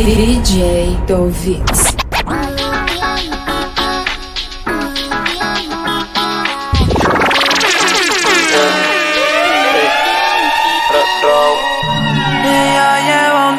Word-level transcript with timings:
DJ 0.00 0.96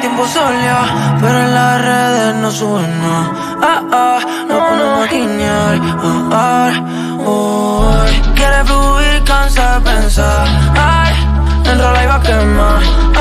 tiempo 0.02 0.26
sola, 0.26 1.18
pero 1.22 1.38
en 1.44 1.54
las 1.54 1.82
redes 1.82 2.36
no 2.38 2.50
sube 2.50 2.88
nada. 2.88 3.32
Ah, 3.62 3.82
ah, 3.92 4.20
no 4.50 4.58
ponemos 4.68 5.10
a. 5.12 5.80
Ah, 6.04 6.32
ah, 6.32 6.71
uy. 7.20 8.34
Quiere 8.34 8.66
fluir, 8.66 9.23
cansa 9.26 9.76
de 9.76 9.82
pensar. 9.92 10.48
Ay, 10.76 11.14
enrola 11.66 12.03
y 12.03 12.08
va 12.08 12.16
a 12.16 12.22
quemar. 12.23 13.20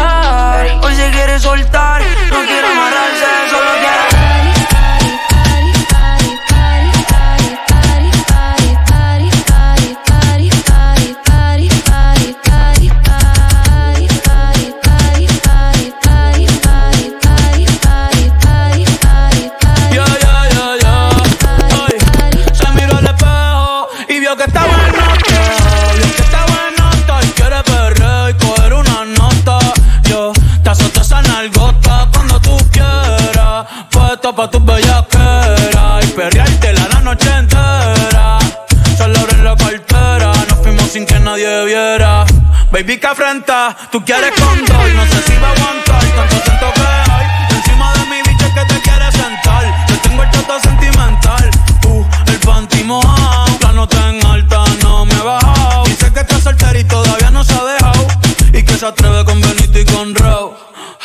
Tú 43.91 44.03
quieres 44.05 44.33
con 44.41 44.65
dos 44.65 44.89
y 44.89 44.95
no 44.95 45.05
sé 45.05 45.23
si 45.27 45.37
va 45.39 45.49
a 45.49 45.53
aguantar 45.53 46.01
tanto 46.17 46.37
siento 46.45 46.73
que 46.75 47.11
hay. 47.11 47.27
Encima 47.57 47.93
de 47.95 48.07
mi 48.07 48.23
bicho 48.23 48.47
que 48.55 48.65
te 48.65 48.81
quiere 48.81 49.13
sentar. 49.13 49.65
Yo 49.89 49.97
tengo 50.01 50.23
el 50.23 50.31
trato 50.31 50.61
sentimental, 50.61 51.51
uh, 51.87 52.05
el 52.27 52.39
panty 52.39 52.85
mojado. 52.85 53.59
La 53.63 53.73
nota 53.73 54.09
en 54.09 54.27
alta 54.27 54.65
no 54.83 55.05
me 55.05 55.15
ha 55.15 55.23
bajado. 55.23 55.85
Dice 55.85 56.13
que 56.13 56.21
está 56.21 56.41
soltera 56.41 56.79
y 56.79 56.85
todavía 56.85 57.31
no 57.31 57.45
se 57.45 57.55
ha 57.55 57.65
dejado. 57.65 58.07
Y 58.53 58.63
que 58.63 58.75
se 58.75 58.87
atreve 58.87 59.25
con 59.25 59.41
Benito 59.41 59.79
y 59.79 59.85
con. 59.85 60.11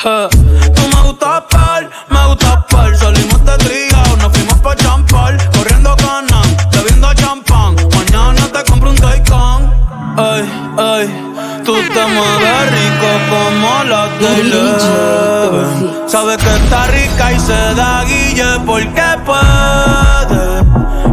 Eh, 0.08 0.30
Tú 0.76 0.82
me 0.94 1.02
gustas 1.02 1.44
par, 1.50 1.90
me 2.10 2.26
gustas 2.28 2.64
par. 2.70 2.96
Salimos 2.96 3.44
de 3.44 3.58
trigao, 3.58 3.95
la 14.26 14.78
tele. 14.78 16.08
Sabe 16.08 16.38
que 16.38 16.56
está 16.56 16.88
rica 16.88 17.34
y 17.34 17.40
se 17.40 17.76
da 17.76 18.04
guille 18.04 18.60
porque 18.66 19.04
puede. 19.26 20.64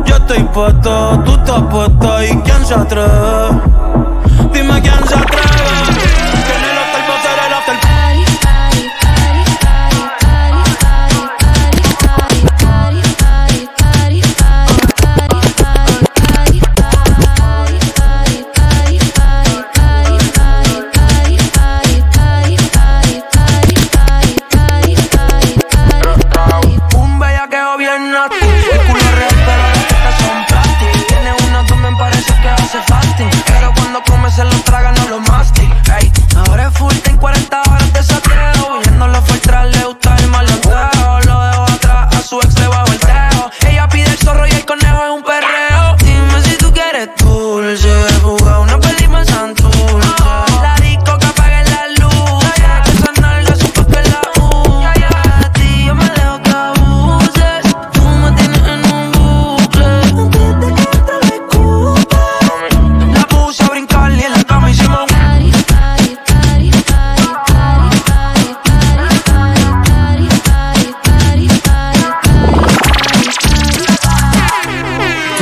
Yo 0.04 0.16
estoy 0.16 0.42
puesto, 0.44 1.22
tú 1.24 1.32
estás 1.32 1.62
puesto 1.70 2.22
y 2.22 2.28
quién 2.42 2.66
se 2.66 2.74
atreve. 2.74 3.60
Dime 4.52 4.80
quién 4.80 5.08
se 5.08 5.14
atreve. 5.14 6.11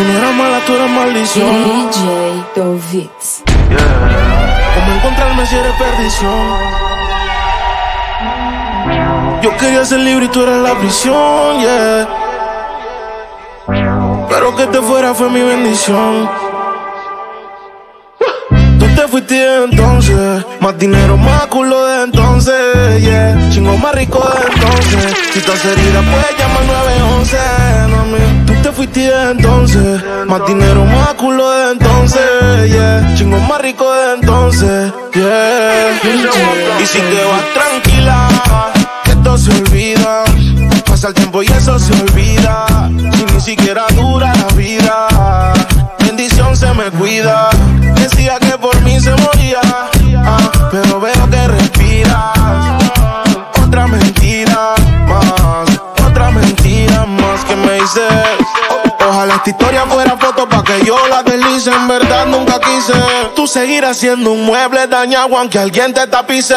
Tú 0.00 0.06
no 0.06 0.16
eras 0.16 0.34
mala, 0.34 0.60
tú 0.66 0.74
eras 0.74 0.88
maldición. 0.88 1.90
DJ 1.90 2.44
Dovix. 2.56 3.42
¿Cómo 4.74 4.92
encontrarme 4.94 5.46
si 5.46 5.56
eres 5.56 5.74
perdición? 5.74 6.58
Yo 9.42 9.54
quería 9.58 9.84
ser 9.84 9.98
libre 10.00 10.24
y 10.24 10.28
tú 10.28 10.42
eras 10.42 10.60
la 10.60 10.74
prisión, 10.78 11.60
yeah. 11.60 12.08
Pero 14.30 14.56
que 14.56 14.68
te 14.68 14.80
fuera 14.80 15.12
fue 15.12 15.28
mi 15.28 15.42
bendición. 15.42 16.30
Tú 18.78 18.86
te 18.96 19.06
fuiste 19.06 19.64
entonces, 19.64 20.46
más 20.60 20.78
dinero, 20.78 21.18
más 21.18 21.46
culo 21.48 21.84
de 21.84 22.04
entonces, 22.04 23.02
yeah. 23.02 23.50
Chingo 23.50 23.76
más 23.76 23.94
rico 23.94 24.18
de 24.18 24.50
entonces. 24.50 25.14
Si 25.34 25.40
estás 25.40 25.62
herida, 25.62 26.00
puedes 26.00 26.38
llamar 26.38 26.64
911, 26.64 27.36
mami. 27.90 28.46
Tú 28.46 28.49
te 28.62 28.72
fuiste 28.72 29.10
entonces, 29.30 30.02
más 30.26 30.46
dinero, 30.46 30.84
más 30.84 31.14
culo 31.14 31.50
de 31.50 31.72
entonces, 31.72 32.70
yeah. 32.70 33.14
Chingo 33.16 33.38
más 33.40 33.60
rico 33.60 33.92
de 33.92 34.14
entonces, 34.14 34.92
yeah. 35.14 36.00
Y 36.80 36.86
si 36.86 36.98
te 36.98 37.24
vas 37.24 37.44
tranquila, 37.54 38.28
que 39.04 39.10
esto 39.12 39.38
se 39.38 39.50
olvida. 39.50 40.24
Pasa 40.86 41.08
el 41.08 41.14
tiempo 41.14 41.42
y 41.42 41.46
eso 41.46 41.78
se 41.78 41.92
olvida. 41.92 42.66
Si 43.14 43.24
ni 43.24 43.40
siquiera 43.40 43.86
dura 43.94 44.32
la 44.34 44.54
vida, 44.54 45.08
bendición 45.98 46.56
se 46.56 46.72
me 46.74 46.90
cuida. 46.90 47.50
Decía 47.94 48.38
que 48.38 48.58
por 48.58 48.78
mí 48.82 48.98
se 49.00 49.10
moría, 49.10 49.60
Ojalá 59.08 59.34
esta 59.36 59.50
historia 59.50 59.84
fuera 59.86 60.16
foto 60.16 60.48
pa' 60.48 60.62
que 60.62 60.84
yo 60.84 60.96
la 61.08 61.22
deslice. 61.22 61.70
En 61.70 61.88
verdad 61.88 62.26
nunca 62.26 62.60
quise. 62.60 62.92
Tú 63.34 63.46
seguirás 63.46 63.96
siendo 63.96 64.30
un 64.30 64.44
mueble 64.44 64.86
dañado 64.86 65.36
aunque 65.36 65.58
alguien 65.58 65.92
te 65.92 66.06
tapice. 66.06 66.54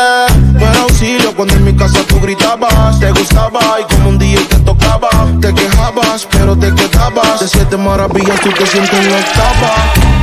Buen 0.60 0.76
auxilio 0.76 1.36
cuando 1.36 1.56
en 1.56 1.64
mi 1.64 1.76
casa 1.76 2.00
tú 2.08 2.20
gritabas. 2.20 3.00
Te 3.00 3.10
gustaba 3.12 3.80
y 3.82 3.94
como 3.94 4.10
un 4.10 4.20
día 4.20 4.40
te 4.48 4.58
tocaba. 4.58 5.10
Te 5.42 5.54
quejabas, 5.54 6.28
pero 6.30 6.56
te 6.56 6.74
quedabas. 6.76 7.40
De 7.40 7.48
siete 7.48 7.78
maravillas 7.78 8.40
tú 8.42 8.50
te 8.52 8.66
sientes 8.68 9.00
en 9.00 9.12
la 9.12 9.18
octava. 9.18 9.74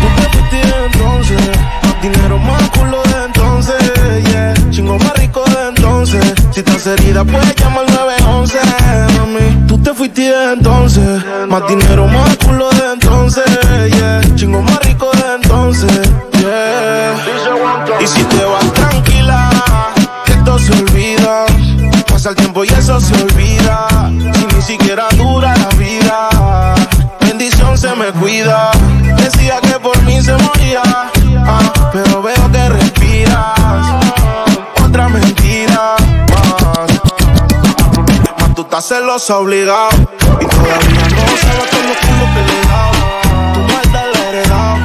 Tú 0.01 0.51
te 0.51 0.61
entonces. 0.85 1.41
Dinero, 2.03 2.39
más 2.39 2.71
culo 2.71 3.03
de 3.03 3.25
entonces. 3.25 4.25
Yeah. 4.31 4.55
Chingo 4.71 4.99
más 4.99 5.19
Si 6.06 6.17
estás 6.61 6.87
herida, 6.87 7.23
puedes 7.25 7.55
llamar 7.56 7.85
911, 7.91 8.58
mami. 9.19 9.67
Tú 9.69 9.76
te 9.82 9.93
fuiste 9.93 10.32
entonces. 10.52 11.23
Más 11.47 11.69
dinero, 11.69 12.06
más 12.06 12.38
culo 12.38 12.70
de 12.70 12.93
entonces. 12.94 13.44
Chingo 14.35 14.62
más 14.62 14.82
rico 14.87 15.11
de 15.12 15.35
entonces. 15.35 16.11
Y 18.00 18.06
si 18.06 18.23
te 18.23 18.44
vas 18.47 18.73
tranquila, 18.73 19.50
que 20.25 20.32
esto 20.32 20.58
se 20.58 20.73
olvida. 20.73 21.44
Pasa 22.08 22.31
el 22.31 22.37
tiempo 22.37 22.64
y 22.64 22.69
eso 22.69 22.99
se 22.99 23.19
celosa 38.91 39.39
obligado. 39.39 39.91
Y 40.41 40.47
todavía 40.47 41.05
no 41.15 41.37
sabe 41.43 41.59
los 41.61 41.97
culos 42.05 42.29
que 42.35 42.43
le 42.49 42.57
dado. 42.71 42.97
Tu 43.55 43.61
maldad 43.73 44.07
la 44.13 44.21
he 44.21 44.29
heredado. 44.31 44.79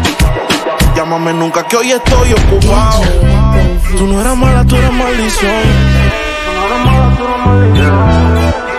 Llámame 0.96 1.34
nunca 1.34 1.64
que 1.66 1.76
hoy 1.76 1.92
estoy 1.92 2.34
ocupado. 2.34 3.02
Tú 3.98 4.06
no 4.06 4.22
eras 4.22 4.38
mala, 4.38 4.64
tú 4.64 4.76
eras 4.76 4.94
maldición. 4.94 5.64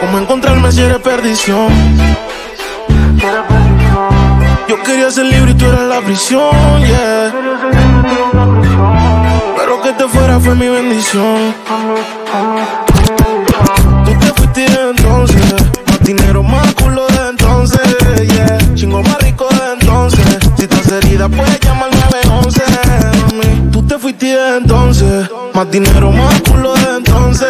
¿Cómo 0.00 0.19
encontrarme 0.19 0.70
si 0.70 0.82
eres 0.82 0.99
perdición? 0.99 1.70
Yo 4.69 4.81
quería 4.84 5.11
ser 5.11 5.25
libre 5.25 5.50
y 5.50 5.55
tú 5.55 5.67
eras 5.67 5.88
la 5.88 6.00
prisión. 6.02 6.55
Pero 9.56 9.82
que 9.82 9.93
te 9.93 10.06
fuera 10.06 10.38
fue 10.38 10.55
mi 10.55 10.69
bendición. 10.69 11.52
Herida, 21.26 21.37
puedes 21.37 21.61
llamar 21.61 21.90
911. 21.93 22.62
Mami. 23.20 23.70
Tú 23.70 23.82
te 23.87 23.99
fuiste 23.99 24.56
entonces, 24.56 25.28
más 25.55 25.70
dinero, 25.70 26.11
más 26.12 26.40
culo 26.43 26.75
de 26.75 26.96
entonces, 26.96 27.49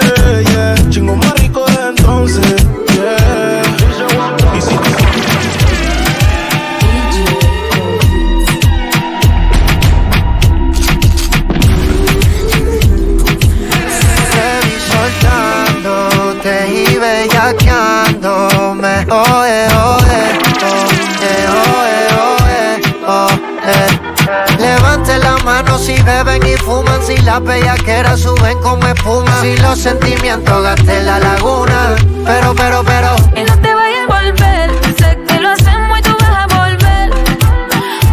las 27.26 27.43
bellaqueras 27.43 28.20
suben 28.20 28.58
como 28.61 28.87
espuma. 28.87 29.40
Si 29.43 29.56
los 29.58 29.78
sentimientos 29.78 30.62
gasten 30.62 31.06
la 31.06 31.19
laguna. 31.19 31.96
Pero, 32.25 32.55
pero, 32.55 32.84
pero. 32.84 33.17
Y 33.34 33.43
no 33.43 33.58
te 33.58 33.75
vayas 33.75 34.08
a 34.08 34.20
volver. 34.20 34.70
Sé 34.96 35.19
que 35.26 35.40
lo 35.40 35.50
hacemos 35.50 35.99
y 35.99 36.02
tú 36.02 36.17
vas 36.20 36.44
a 36.44 36.46
volver. 36.46 37.11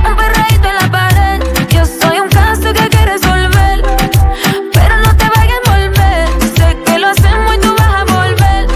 Un 0.10 0.16
perreíto 0.16 0.68
en 0.68 0.76
la 0.82 0.92
pared. 0.92 1.44
Yo 1.70 1.86
soy 1.86 2.20
un 2.20 2.30
caso 2.30 2.74
que 2.74 2.82
hay 2.82 2.90
que 2.90 3.06
resolver. 3.06 3.84
Pero 4.74 4.98
no 5.06 5.16
te 5.16 5.30
vayas 5.36 5.60
a 5.64 5.72
volver. 5.72 6.30
Sé 6.58 6.78
que 6.84 6.98
lo 6.98 7.08
hacemos 7.10 7.56
y 7.56 7.60
tú 7.60 7.76
vas 7.78 7.94
a 8.02 8.04
volver. 8.16 8.68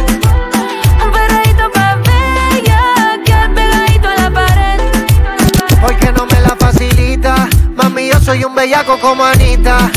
Un 1.03 1.11
perreíto 1.11 1.63
pa' 1.73 1.95
bella. 2.05 3.19
Que 3.25 3.49
pegadito 3.55 4.07
a 4.07 4.15
la 4.15 4.29
pared. 4.31 4.79
porque 5.81 6.11
no 6.11 6.27
me 6.27 6.39
la 6.41 6.55
facilita. 6.59 7.49
Mami, 7.75 8.09
yo 8.09 8.19
soy 8.19 8.43
un 8.43 8.53
bellaco 8.53 8.99
como 8.99 9.25
Anita. 9.25 9.89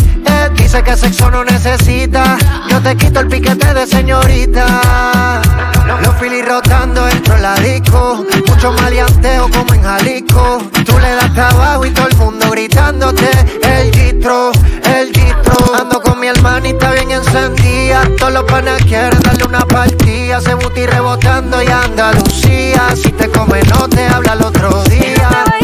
Dice 0.71 0.85
que 0.85 0.97
sexo 0.97 1.29
no 1.33 1.43
necesita. 1.43 2.39
Yo 2.69 2.81
te 2.81 2.95
quito 2.95 3.19
el 3.19 3.27
piquete 3.27 3.75
de 3.75 3.89
señorita. 3.89 5.43
Los 6.01 6.15
filis 6.21 6.47
rotando 6.47 7.07
dentro 7.07 7.35
de 7.35 7.41
la 7.41 7.55
disco. 7.57 8.25
Mucho 8.47 8.73
maleanteo 8.75 9.51
como 9.51 9.75
en 9.75 9.83
Jalisco. 9.83 10.63
Tú 10.87 10.97
le 11.01 11.11
das 11.11 11.35
trabajo 11.35 11.85
y 11.87 11.91
todo 11.91 12.07
el 12.07 12.17
mundo 12.19 12.51
gritándote. 12.53 13.29
El 13.65 13.93
gistro, 13.93 14.53
el 14.85 15.09
gistro. 15.13 15.75
Ando 15.75 16.01
con 16.03 16.21
mi 16.21 16.29
hermanita 16.29 16.93
bien 16.93 17.11
encendida. 17.11 18.09
Todos 18.17 18.35
los 18.35 18.45
panas 18.45 18.81
quieren 18.85 19.19
darle 19.23 19.47
una 19.47 19.67
partida. 19.67 20.41
Se 20.41 20.55
buti 20.55 20.87
rebotando 20.87 21.61
y 21.61 21.67
Andalucía. 21.67 22.95
Si 22.95 23.11
te 23.11 23.29
come, 23.29 23.61
no 23.75 23.89
te 23.89 24.07
habla 24.07 24.35
el 24.35 24.43
otro 24.43 24.85
día. 24.85 25.60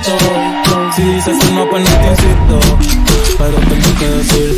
Visto. 0.00 0.92
Si 0.96 1.02
dices 1.02 1.38
que 1.38 1.50
no, 1.52 1.68
pues 1.68 1.82
no 1.82 1.96
te 1.96 2.06
insisto. 2.08 2.60
Pero 3.38 3.56
tengo 3.68 3.98
que 3.98 4.08
decirte. 4.08 4.49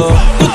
Oh. 0.00 0.47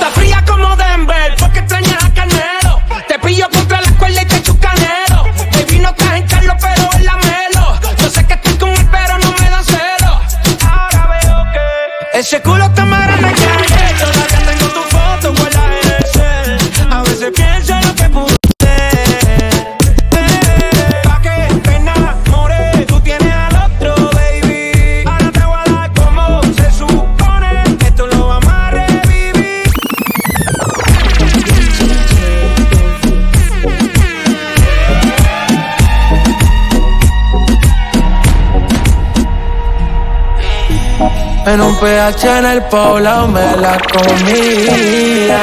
PH 41.83 42.23
en 42.39 42.45
el 42.45 42.61
poblado 42.63 43.27
me 43.27 43.57
la 43.57 43.77
comía. 43.91 45.39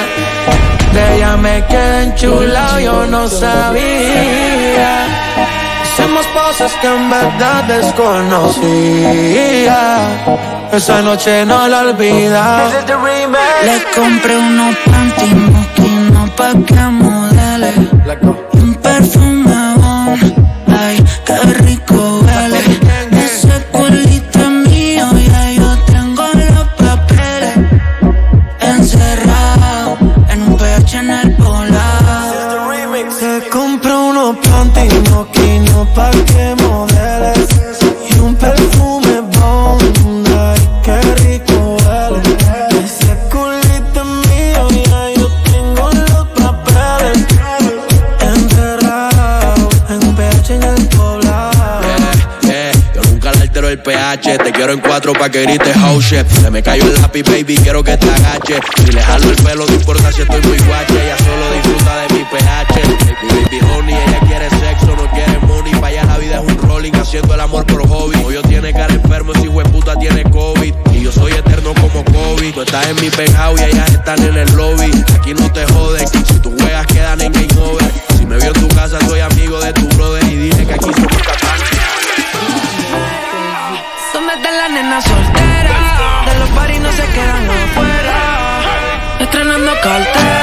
De 0.94 1.16
ella 1.16 1.36
me 1.36 1.62
quedé 1.66 2.04
enchulado, 2.04 2.80
yo 2.80 3.04
no 3.08 3.28
sabía. 3.28 5.06
Hicimos 5.84 6.26
cosas 6.28 6.72
que 6.80 6.86
en 6.86 7.10
verdad 7.10 7.64
desconocía. 7.64 8.98
Esa 10.72 11.02
noche 11.02 11.44
no 11.44 11.68
la 11.68 11.80
olvida. 11.80 12.70
Le 13.62 13.82
compré 13.94 14.34
unos 14.38 14.74
panty 14.76 15.34
moquinos 15.34 16.30
pa' 16.38 16.54
que 16.66 16.74
modele 16.74 17.74
Un 18.54 18.74
perfume 18.76 19.39
quiero 54.60 54.74
en 54.74 54.80
cuatro 54.80 55.14
pa' 55.14 55.30
que 55.30 55.44
grites 55.44 55.74
oh 55.86 55.98
shit. 56.02 56.26
Se 56.28 56.50
me 56.50 56.62
cayó 56.62 56.84
el 56.84 57.02
happy 57.02 57.22
baby, 57.22 57.56
quiero 57.56 57.82
que 57.82 57.96
te 57.96 58.10
agache. 58.10 58.60
Si 58.76 58.92
le 58.92 59.00
jalo 59.00 59.30
el 59.30 59.36
pelo, 59.36 59.64
no 59.66 59.72
importa 59.72 60.12
si 60.12 60.20
estoy 60.20 60.42
muy 60.42 60.58
guache. 60.58 61.02
Ella 61.02 61.16
solo 61.16 61.50
disfruta 61.54 62.02
de 62.02 62.14
mi 62.14 62.24
pH. 62.24 62.82
Mi 63.22 63.28
baby 63.28 63.60
honey, 63.72 63.94
ella 63.94 64.20
quiere 64.26 64.50
sexo, 64.50 64.94
no 64.96 65.10
quiere 65.12 65.38
money. 65.46 65.72
Pa' 65.76 65.86
allá 65.86 66.04
la 66.04 66.18
vida 66.18 66.42
es 66.42 66.52
un 66.52 66.58
rolling, 66.68 66.92
haciendo 66.92 67.32
el 67.32 67.40
amor 67.40 67.64
por 67.64 67.88
hobby. 67.88 68.18
yo 68.34 68.42
tiene 68.42 68.70
cara 68.74 68.92
enfermo, 68.92 69.32
si 69.32 69.48
puta 69.48 69.96
tiene 69.96 70.24
COVID. 70.24 70.74
Y 70.92 71.04
yo 71.04 71.10
soy 71.10 71.32
eterno 71.32 71.72
como 71.80 72.04
COVID. 72.04 72.52
Tú 72.52 72.60
estás 72.60 72.86
en 72.86 72.96
mi 72.96 73.08
penthouse 73.08 73.62
y 73.62 73.64
ellas 73.64 73.90
están 73.90 74.22
en 74.22 74.36
el 74.36 74.56
lobby. 74.56 74.90
Aquí 75.14 75.32
no 75.32 75.50
te 75.50 75.64
joden, 75.72 76.06
si 76.06 76.38
tus 76.38 76.52
juegas 76.60 76.86
quedan 76.86 77.18
en 77.22 77.32
game 77.32 77.48
over. 77.62 77.90
Si 78.18 78.26
me 78.26 78.36
vio 78.36 78.48
en 78.48 78.60
tu 78.60 78.68
casa, 78.68 78.98
soy 79.08 79.20
amigo 79.20 79.58
de 79.58 79.72
tu 79.72 79.88
brother 79.96 80.22
y 80.24 80.36
dije 80.36 80.66
que 80.66 80.74
aquí 80.74 80.90
somos 80.94 81.16
capaces. 81.16 81.49
Estrenando 89.20 89.72
cartera, 89.80 90.39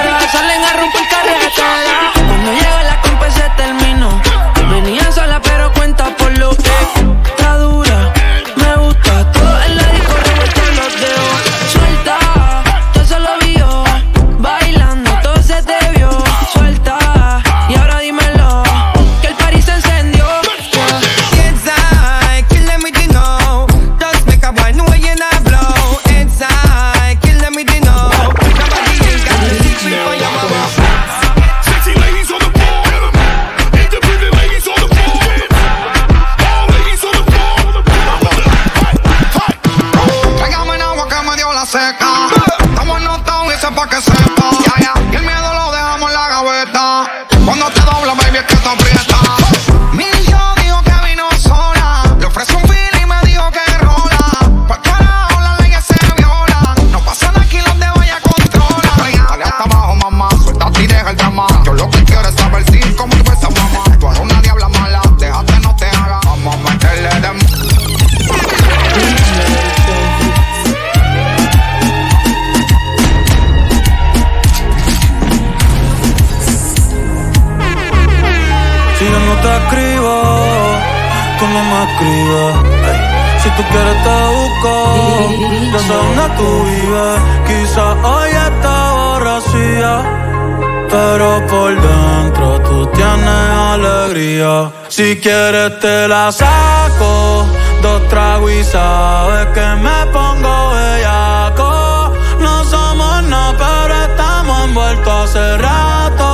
Si 94.97 95.15
quieres 95.17 95.79
te 95.79 96.07
la 96.07 96.31
saco, 96.31 97.45
dos 97.83 98.09
tragos 98.09 98.51
y 98.51 98.63
sabes 98.63 99.45
que 99.53 99.63
me 99.75 100.07
pongo 100.11 100.71
bellaco. 100.71 102.15
No 102.39 102.63
somos 102.65 103.21
nada, 103.25 103.53
pero 103.59 103.93
estamos 103.93 104.63
envueltos 104.63 105.29
hace 105.29 105.57
rato. 105.57 106.27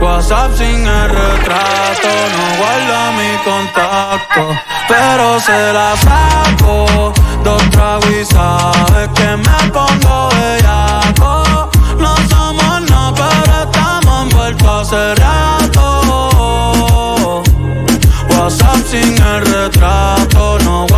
WhatsApp 0.00 0.56
sin 0.56 0.86
el 0.86 1.10
retrato, 1.10 2.08
no 2.32 2.56
guarda 2.56 3.12
mi 3.18 3.36
contacto, 3.44 4.42
pero 4.88 5.38
se 5.40 5.72
la 5.74 5.94
saco. 5.94 7.12
Dos 7.44 7.62
tragos 7.70 8.03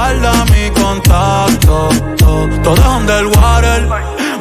guarda 0.07 0.45
mi 0.47 0.71
contacto. 0.71 1.89
Todo, 2.17 2.49
todo 2.63 2.77
es 2.77 2.87
underwater. 2.87 3.89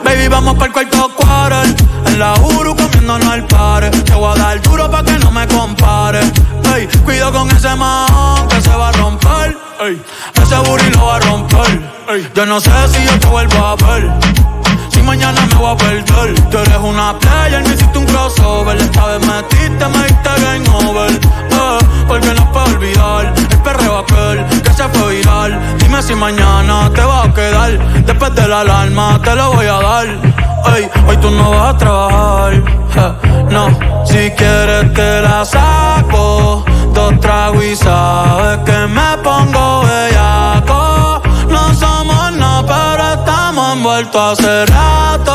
Baby, 0.03 0.27
vamos 0.27 0.53
para 0.55 0.67
el 0.67 0.73
cuarto 0.73 1.09
quarter. 1.15 1.75
En 2.05 2.19
la 2.19 2.35
Uru 2.35 2.75
comiéndonos 2.75 3.27
al 3.27 3.45
pare. 3.47 3.89
Te 3.89 4.13
voy 4.13 4.31
a 4.31 4.35
dar 4.35 4.61
duro 4.61 4.89
pa' 4.91 5.03
que 5.03 5.17
no 5.17 5.31
me 5.31 5.47
compare. 5.47 6.19
Ey, 6.75 6.87
cuido 7.03 7.31
con 7.31 7.49
ese 7.49 7.75
man 7.75 8.47
que 8.47 8.61
se 8.61 8.69
va 8.69 8.89
a 8.89 8.91
romper. 8.91 9.57
Ey, 9.81 10.01
ese 10.41 10.57
booty 10.57 10.89
lo 10.91 11.05
va 11.07 11.15
a 11.15 11.19
romper. 11.19 11.93
Ey, 12.09 12.29
yo 12.35 12.45
no 12.45 12.59
sé 12.59 12.71
si 12.91 13.03
yo 13.03 13.19
te 13.19 13.27
vuelvo 13.27 13.65
a 13.65 13.75
ver. 13.75 14.34
Mañana 15.05 15.45
me 15.45 15.55
voy 15.55 15.71
a 15.71 15.77
perder. 15.77 16.49
Tú 16.49 16.57
eres 16.57 16.77
una 16.77 17.17
player, 17.19 17.63
me 17.63 17.73
hiciste 17.75 17.97
un 17.97 18.05
crossover. 18.05 18.77
Esta 18.77 19.05
vez 19.05 19.27
metiste, 19.27 19.87
me 19.87 20.07
diste 20.07 20.29
game 20.41 20.67
over 20.69 21.11
eh, 21.11 21.79
Porque 22.07 22.33
no 22.33 22.51
puedo 22.51 22.65
olvidar 22.65 23.33
El 23.37 23.57
perreo 23.59 23.99
aquel 23.99 24.45
que 24.61 24.73
se 24.73 24.83
fue 24.89 25.15
viral. 25.17 25.77
Dime 25.77 26.01
si 26.01 26.15
mañana 26.15 26.89
te 26.93 27.01
va 27.01 27.23
a 27.23 27.33
quedar. 27.33 28.03
Después 28.05 28.35
de 28.35 28.47
la 28.47 28.61
alarma 28.61 29.19
te 29.23 29.35
lo 29.35 29.53
voy 29.53 29.67
a 29.67 29.79
dar. 29.79 30.07
Ey, 30.75 30.89
hoy 31.07 31.17
tú 31.17 31.29
no 31.29 31.51
vas 31.51 31.75
a 31.75 31.77
trabajar. 31.77 32.53
Eh, 32.53 33.13
No, 33.51 33.67
si 34.05 34.31
quieres 34.31 34.93
te 34.93 35.21
la 35.21 35.45
saco. 35.45 36.65
Dos 36.93 37.19
tragos 37.19 37.63
y 37.63 37.75
sabes 37.75 38.57
que 38.65 38.87
me 38.87 39.17
pongo 39.23 39.83
bellaco 39.83 40.84
estamos 43.75 43.99
envueltos 43.99 44.39
hace 44.39 44.65
rato. 44.67 45.33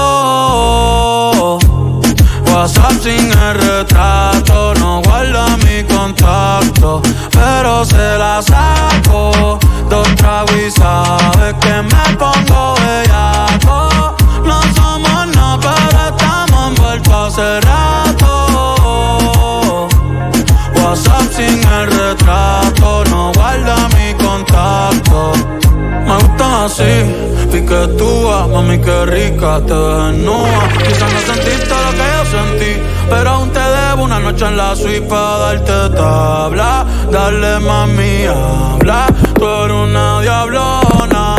WhatsApp 2.46 2.92
sin 3.02 3.30
el 3.30 3.54
retrato, 3.54 4.74
no 4.74 5.00
guarda 5.02 5.56
mi 5.58 5.84
contacto, 5.84 7.02
pero 7.30 7.84
se 7.84 8.18
la 8.18 8.42
saco. 8.42 9.58
Dos 9.88 10.08
tragos 10.16 10.74
sabes 10.74 11.54
que 11.60 11.82
me 11.82 12.16
pongo 12.16 12.74
bellaco. 12.74 14.16
No 14.44 14.60
somos 14.74 15.26
nada, 15.34 15.58
pero 15.60 16.08
estamos 16.08 16.68
envueltos 16.68 17.38
hace 17.38 17.60
rato. 17.60 18.28
WhatsApp 20.76 21.32
sin 21.36 21.62
el 21.64 21.86
retrato, 21.90 23.04
no 23.10 23.32
guarda 23.32 23.76
mi 23.96 24.14
contacto. 24.14 25.32
Me 26.06 26.14
gustan 26.16 26.52
así, 26.64 27.29
piquetúa, 27.50 28.46
mami 28.46 28.78
que 28.78 29.06
rica, 29.06 29.60
te 29.66 29.74
desnuda. 29.74 30.62
Quizás 30.86 31.12
no 31.12 31.20
sentiste 31.32 31.74
lo 31.84 31.90
que 31.98 32.06
yo 32.14 32.22
sentí, 32.36 32.72
pero 33.08 33.30
aún 33.30 33.50
te 33.50 33.60
debo 33.60 34.04
una 34.04 34.20
noche 34.20 34.46
en 34.46 34.56
la 34.56 34.74
suite 34.76 35.02
para 35.02 35.38
darte 35.38 35.96
tabla. 35.96 36.86
Dale 37.10 37.58
mami, 37.60 38.26
habla, 38.26 39.06
tú 39.38 39.46
eres 39.46 39.76
una 39.76 40.20
diablona, 40.20 41.29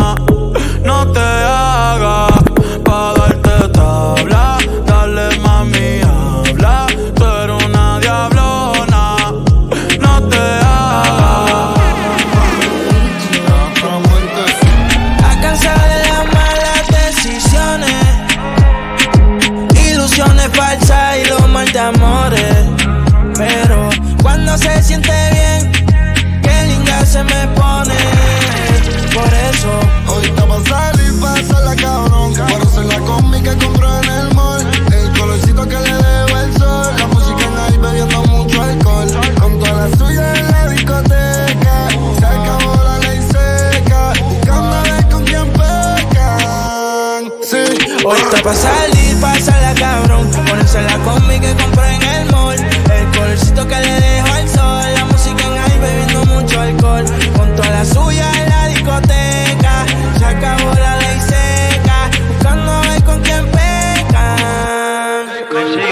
está 48.31 48.43
pa' 48.43 48.55
salir, 48.55 49.17
la 49.61 49.73
cabrón. 49.75 50.29
Ponerse 50.47 50.81
la 50.81 50.97
combi 50.99 51.39
que 51.39 51.53
compré 51.55 51.95
en 51.95 52.01
el 52.01 52.31
mall. 52.31 52.57
El 52.57 53.17
colorcito 53.17 53.67
que 53.67 53.75
le 53.75 53.93
dejo 53.99 54.33
al 54.33 54.49
sol. 54.49 54.93
La 54.95 55.05
música 55.05 55.43
en 55.43 55.55
high 55.57 55.79
bebiendo 55.79 56.25
mucho 56.25 56.59
alcohol. 56.59 57.05
Con 57.35 57.55
toda 57.55 57.69
la 57.69 57.85
suya 57.85 58.31
en 58.39 58.49
la 58.49 58.67
discoteca. 58.67 59.85
Se 60.17 60.25
acabó 60.25 60.73
la 60.73 60.95
ley 60.97 61.19
seca. 61.19 62.09
Buscando 62.29 62.81
ver 62.81 63.03
con 63.03 63.21
quién 63.21 63.45
pecan. 63.51 65.27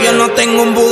Yo 0.04 0.12
no 0.14 0.30
tengo 0.32 0.64
un 0.64 0.74
a 0.76 0.89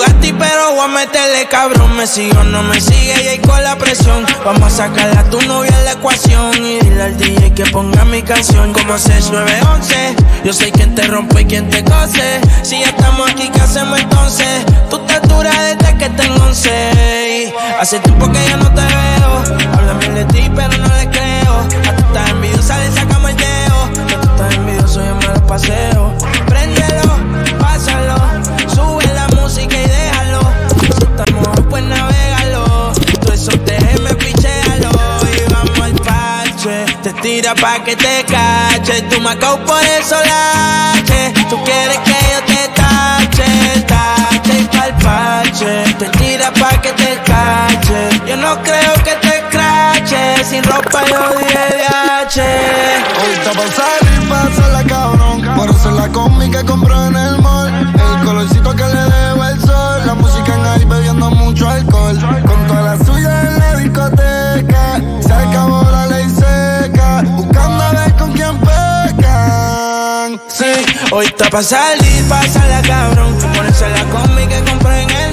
cabrón. 1.50 1.96
Me 1.96 2.06
sigo, 2.08 2.44
no 2.44 2.64
me 2.64 2.80
sigue 2.80 3.24
y 3.24 3.28
ahí 3.28 3.40
con 3.40 3.64
la 3.64 3.78
presión. 3.78 4.26
Vamos 4.46 4.74
a 4.74 4.88
sacarle 4.88 5.18
a 5.18 5.24
tu 5.30 5.42
novia 5.42 5.72
en 5.78 5.86
la 5.86 5.92
ecuación. 5.94 6.54
Y 6.64 6.80
dile 6.80 7.04
al 7.04 7.18
DJ 7.18 7.54
que 7.54 7.66
ponga 7.66 8.06
mi 8.06 8.22
canción 8.22 8.74
como 8.74 8.98
6911. 8.98 10.16
Yo 10.44 10.54
sé 10.54 10.72
quién 10.72 10.96
te 10.96 11.04
rompe 11.04 11.42
y 11.42 11.46
quién 11.46 11.70
te 11.70 11.84
cose. 11.84 12.42
Si 12.64 12.80
ya 12.80 12.88
estamos 12.88 13.30
aquí, 13.30 13.50
¿qué 13.50 13.62
hacemos 13.62 14.00
entonces? 14.00 14.66
Tú 14.90 15.00
te 15.00 15.20
duras 15.28 15.56
desde 15.58 15.98
que 15.98 16.10
tengo 16.10 16.44
11. 16.46 17.54
Hace 17.80 18.00
tiempo 18.00 18.32
que 18.32 18.40
ya 18.48 18.58
no 18.58 18.70
te 18.74 18.82
veo. 18.82 19.74
Háblame 19.74 20.10
de 20.10 20.26
ti, 20.26 20.52
pero 20.56 20.78
no 20.78 20.96
le 20.96 21.17
Te 37.38 37.44
tira 37.44 37.54
pa' 37.54 37.84
que 37.84 37.96
te 37.96 38.26
cache. 38.26 39.04
Tú 39.12 39.22
me 39.22 39.30
acabo 39.30 39.58
por 39.64 39.84
eso 39.84 40.16
lache. 40.16 41.34
Tú 41.52 41.64
quieres 41.64 42.00
que 42.00 42.18
yo 42.32 42.40
te 42.48 42.68
tache, 42.70 43.84
tache 43.86 44.68
pa'l 44.72 44.94
parche. 45.04 45.84
Te 46.00 46.10
tira 46.18 46.52
pa' 46.54 46.82
que 46.82 46.92
te 46.94 47.16
cache. 47.28 48.10
Yo 48.26 48.38
no 48.38 48.60
creo 48.64 48.94
que 49.04 49.14
te 49.28 49.44
crache. 49.52 50.44
Sin 50.50 50.64
ropa 50.64 51.06
yo 51.06 51.38
dije 51.38 51.76
de 51.76 51.86
H. 51.86 52.44
hoy 71.18 71.26
está 71.26 71.50
pa' 71.50 71.64
salir, 71.64 72.24
pásala 72.30 72.82
cabrón. 72.84 73.36
Ponerse 73.56 73.90
la 73.90 74.04
combi 74.06 74.46
que 74.48 74.64
compré 74.70 75.02
en 75.02 75.10
el 75.10 75.27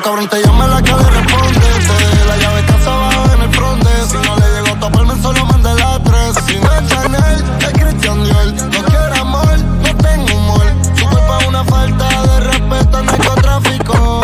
cabrón 0.00 0.28
te 0.28 0.40
la 0.40 0.82
que 0.82 0.92
le 0.92 1.02
responde. 1.02 1.60
Te 1.60 1.92
dejé 1.92 2.24
la 2.26 2.36
llave 2.36 2.64
casa 2.64 2.92
abajo 2.92 3.34
en 3.34 3.42
el 3.42 3.50
fronte. 3.54 3.88
Si 4.08 4.16
no 4.16 4.36
le 4.36 4.46
llegó 4.54 4.76
a 4.76 4.80
toparme, 4.80 5.22
solo 5.22 5.44
mande 5.46 5.74
la 5.74 5.98
tres. 6.02 6.44
Si 6.46 6.56
no 6.56 6.72
es 6.72 6.88
Chanel, 6.88 7.44
es 7.60 7.72
Christian 7.72 8.24
Dior. 8.24 8.52
No 8.72 8.84
quiero 8.84 9.14
amor, 9.20 9.58
no 9.82 9.96
tengo 9.96 10.34
humor. 10.36 10.72
Su 10.96 11.04
culpa 11.06 11.38
una 11.48 11.64
falta 11.64 12.22
de 12.22 12.40
respeto 12.40 13.02
narcotráfico. 13.02 14.22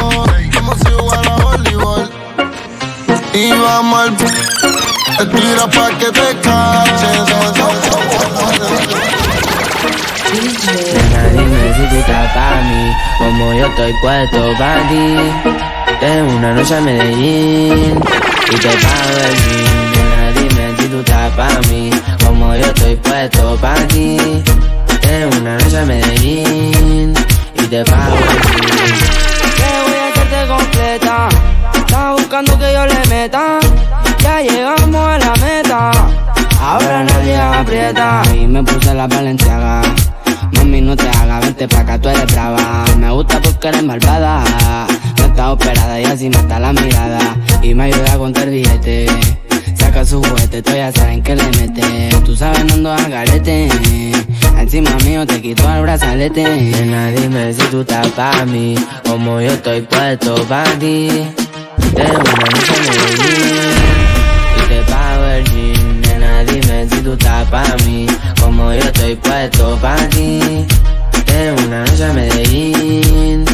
Como 0.55 0.75
si 0.75 0.91
jugara 0.99 1.37
voleibol. 1.37 2.11
Y 3.35 3.51
vamos 3.53 4.01
al... 4.01 4.17
Te 4.17 5.27
tira 5.27 5.67
pa' 5.67 5.91
que 5.99 6.07
te 6.07 6.41
caches. 6.41 7.37
Pa' 12.35 12.61
mí, 12.63 12.93
como 13.19 13.53
yo 13.55 13.67
estoy 13.67 13.93
puesto 14.03 14.53
pa'. 14.59 15.66
Tengo 16.01 16.37
una 16.37 16.53
noche 16.53 16.77
a 16.77 16.81
Medellín 16.81 17.99
y 18.53 18.57
te 18.57 18.69
pago 18.69 19.17
el 19.25 19.37
jean. 19.43 19.93
Nena, 19.93 20.33
dime 20.33 20.77
si 20.79 20.89
tú 20.89 20.99
estás 21.01 21.33
pa' 21.33 21.61
mí, 21.71 21.91
como 22.25 22.55
yo 22.55 22.67
estoy 22.67 22.97
puesto 22.97 23.57
pa' 23.57 23.75
ti. 23.89 24.17
Tengo 25.01 25.37
una 25.41 25.57
noche 25.57 25.79
a 25.79 25.85
Medellín 25.87 27.15
y 27.55 27.63
te 27.63 27.85
pago 27.85 28.17
el 28.17 28.23
jean. 28.23 28.99
Que 29.57 29.69
voy 29.85 29.99
a 29.99 30.09
hacerte 30.09 30.47
completa. 30.47 31.29
Estás 31.75 32.13
buscando 32.13 32.59
que 32.59 32.73
yo 32.73 32.87
le 32.87 33.07
meta. 33.09 33.59
Ya 34.23 34.41
llegamos 34.43 34.95
a 34.95 35.19
la 35.19 35.33
meta. 35.37 35.91
Ahora 36.61 37.05
nadie 37.05 37.37
aprieta. 37.37 38.23
Y 38.35 38.47
me 38.47 38.63
puse 38.63 38.93
la 38.95 39.07
valenciaga. 39.07 39.83
Mami, 40.53 40.81
no 40.83 40.95
te 40.95 41.09
hagas, 41.09 41.41
vente 41.41 41.67
pa' 41.69 41.81
acá, 41.81 41.99
tú 41.99 42.09
eres 42.11 42.27
brava. 42.33 42.85
Me 42.99 43.11
gusta 43.11 43.41
porque 43.41 43.69
eres 43.69 43.83
malvada. 43.83 44.45
Está 45.37 45.53
operada 45.53 46.01
y 46.01 46.05
así 46.07 46.29
está 46.29 46.59
la 46.59 46.73
mirada. 46.73 47.37
Y 47.61 47.75
me 47.75 47.85
ayuda 47.85 48.15
a 48.15 48.17
contar 48.17 48.49
billete. 48.49 49.05
Saca 49.75 50.03
su 50.03 50.23
juguete, 50.23 50.63
tú 50.63 50.73
ya 50.73 50.91
saben 50.91 51.23
que 51.23 51.37
le 51.37 51.45
mete. 51.59 52.09
Tú 52.25 52.35
sabes, 52.35 52.65
no 52.65 52.73
ando 52.73 52.93
al 52.95 53.11
garete. 53.11 53.69
Encima 54.59 54.97
mío 55.05 55.27
te 55.27 55.43
quito 55.43 55.71
el 55.71 55.83
brazalete. 55.83 56.43
Nena, 56.43 57.11
dime 57.11 57.53
si 57.53 57.61
tú 57.65 57.83
estás 57.83 58.09
pa' 58.13 58.47
mí, 58.47 58.77
como 59.07 59.39
yo 59.43 59.49
estoy 59.49 59.83
puesto 59.83 60.37
pa' 60.45 60.65
ti. 60.81 61.11
Tengo 61.95 62.19
una 62.19 62.47
noche 62.47 62.73
Medellín 62.89 63.75
y 64.57 64.69
te 64.69 64.83
pago 64.91 65.25
el 65.27 65.45
jean. 65.45 66.01
Nena, 66.01 66.45
dime 66.45 66.89
si 66.89 67.03
tú 67.03 67.13
estás 67.13 67.47
pa' 67.51 67.77
mí, 67.85 68.07
como 68.41 68.73
yo 68.73 68.81
estoy 68.81 69.15
puesto 69.17 69.77
pa' 69.83 69.97
ti. 70.09 70.41
Tengo 71.27 71.63
una 71.67 71.85
noche 71.85 72.05
a 72.05 72.13
Medellín 72.15 73.45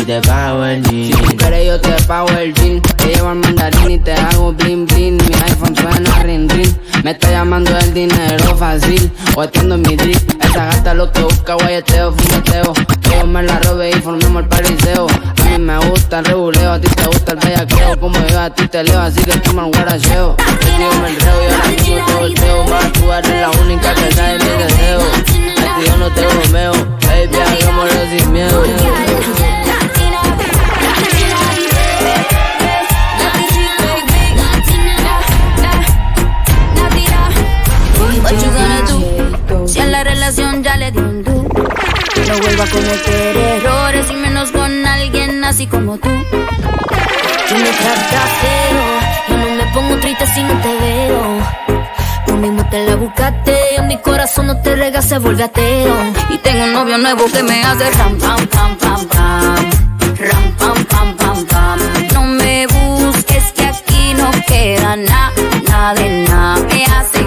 y 0.00 1.12
Si 1.12 1.12
tú 1.12 1.36
quieres 1.36 1.66
yo 1.66 1.80
te 1.80 1.90
pago 2.04 2.28
el 2.30 2.54
jean 2.54 2.80
Te 2.80 3.06
llevo 3.14 3.28
al 3.28 3.36
mandarín 3.36 3.90
y 3.90 3.98
te 3.98 4.12
hago 4.12 4.52
bling 4.52 4.86
bling. 4.86 5.16
Mi 5.16 5.34
iPhone 5.34 5.76
suena 5.76 6.22
ring 6.22 6.50
ring 6.50 6.74
Me 7.04 7.10
está 7.10 7.30
llamando 7.30 7.76
el 7.78 7.92
dinero 7.92 8.56
fácil. 8.56 9.10
O 9.36 9.42
atiendo 9.42 9.74
en 9.74 9.82
mi 9.82 9.96
drip 9.96 10.16
Esa 10.42 10.66
gasta 10.66 10.94
lo 10.94 11.12
que 11.12 11.22
busca 11.22 11.54
guayeteo, 11.54 12.12
fumeteo 12.12 12.72
yo 13.10 13.26
me 13.26 13.42
la 13.42 13.58
robe 13.58 13.90
y 13.90 14.00
formemos 14.00 14.42
el 14.42 14.48
pariseo. 14.48 15.06
A 15.08 15.44
mí 15.44 15.58
me 15.58 15.76
gusta 15.78 16.20
el 16.20 16.24
reguleo 16.26 16.72
A 16.72 16.80
ti 16.80 16.88
te 16.88 17.06
gusta 17.06 17.32
el 17.32 17.38
bellaqueo. 17.38 18.00
Como 18.00 18.26
yo 18.26 18.40
a 18.40 18.50
ti 18.50 18.68
te 18.68 18.84
leo 18.84 19.00
Así 19.00 19.22
que 19.24 19.32
toma 19.40 19.66
el 19.66 19.72
guaracheo. 19.72 20.36
Contigo 20.36 20.90
me 21.02 21.08
enreo 21.08 21.42
y 21.42 21.52
ahora 21.52 21.68
mismo 21.68 22.06
te 22.06 22.14
volteo. 22.14 22.64
Más 22.64 22.92
tú 22.92 23.12
eres 23.12 23.40
la 23.40 23.50
única 23.50 23.94
que 23.94 24.12
sabe 24.12 24.38
mi 24.38 24.62
deseo. 24.62 25.00
A 25.00 25.24
ti 25.24 25.86
yo 25.86 25.96
no 25.96 26.10
te 26.10 26.26
bromeo. 26.26 26.72
Baby, 26.72 27.36
hagámoslo 27.36 28.00
sin 28.16 28.32
miedo 28.32 29.49
What 38.30 38.44
you 38.44 38.50
gonna 38.52 38.82
do? 38.86 39.66
Si 39.66 39.80
a 39.80 39.86
la 39.86 40.04
relación 40.04 40.62
ya 40.62 40.76
le 40.76 40.92
di 40.92 40.98
un 40.98 41.24
do. 41.24 41.32
No 41.32 42.38
vuelvo 42.38 42.62
a 42.62 42.66
cometer 42.66 43.36
errores 43.36 44.06
y 44.08 44.14
menos 44.14 44.52
con 44.52 44.86
alguien 44.86 45.42
así 45.42 45.66
como 45.66 45.98
tú. 45.98 46.08
Tú 46.08 47.54
me 47.56 47.70
tratas 47.80 48.30
cero 48.40 48.82
Yo 49.28 49.36
no 49.36 49.54
me 49.56 49.64
pongo 49.74 49.96
triste 49.96 50.26
si 50.28 50.42
no 50.44 50.54
te 50.60 50.78
veo. 50.78 51.40
Tú 52.26 52.36
mismo 52.36 52.64
te 52.70 52.86
la 52.86 52.94
buscaste 52.94 53.60
mi 53.88 53.96
corazón 53.98 54.46
no 54.46 54.56
te 54.62 54.76
rega, 54.76 55.02
se 55.02 55.18
vuelve 55.18 55.42
ateo. 55.42 55.96
Y 56.28 56.38
tengo 56.38 56.62
un 56.62 56.72
novio 56.72 56.98
nuevo 56.98 57.24
que 57.32 57.42
me 57.42 57.64
hace 57.64 57.90
ram 57.90 58.16
pam 58.16 58.46
pam 58.46 58.76
pam 58.76 59.06
pam. 59.08 59.70
Ram 60.18 60.52
pam 60.56 60.84
pam 60.84 61.16
pam 61.16 61.46
pam. 61.46 61.78
No 62.14 62.22
me 62.22 62.68
busques 62.68 63.50
que 63.56 63.64
aquí 63.66 64.14
no 64.14 64.30
queda 64.46 64.94
nada, 64.94 65.32
nada 65.68 65.94
de 65.94 66.28
nada. 66.28 66.66
Me 66.68 66.84
hace 66.84 67.26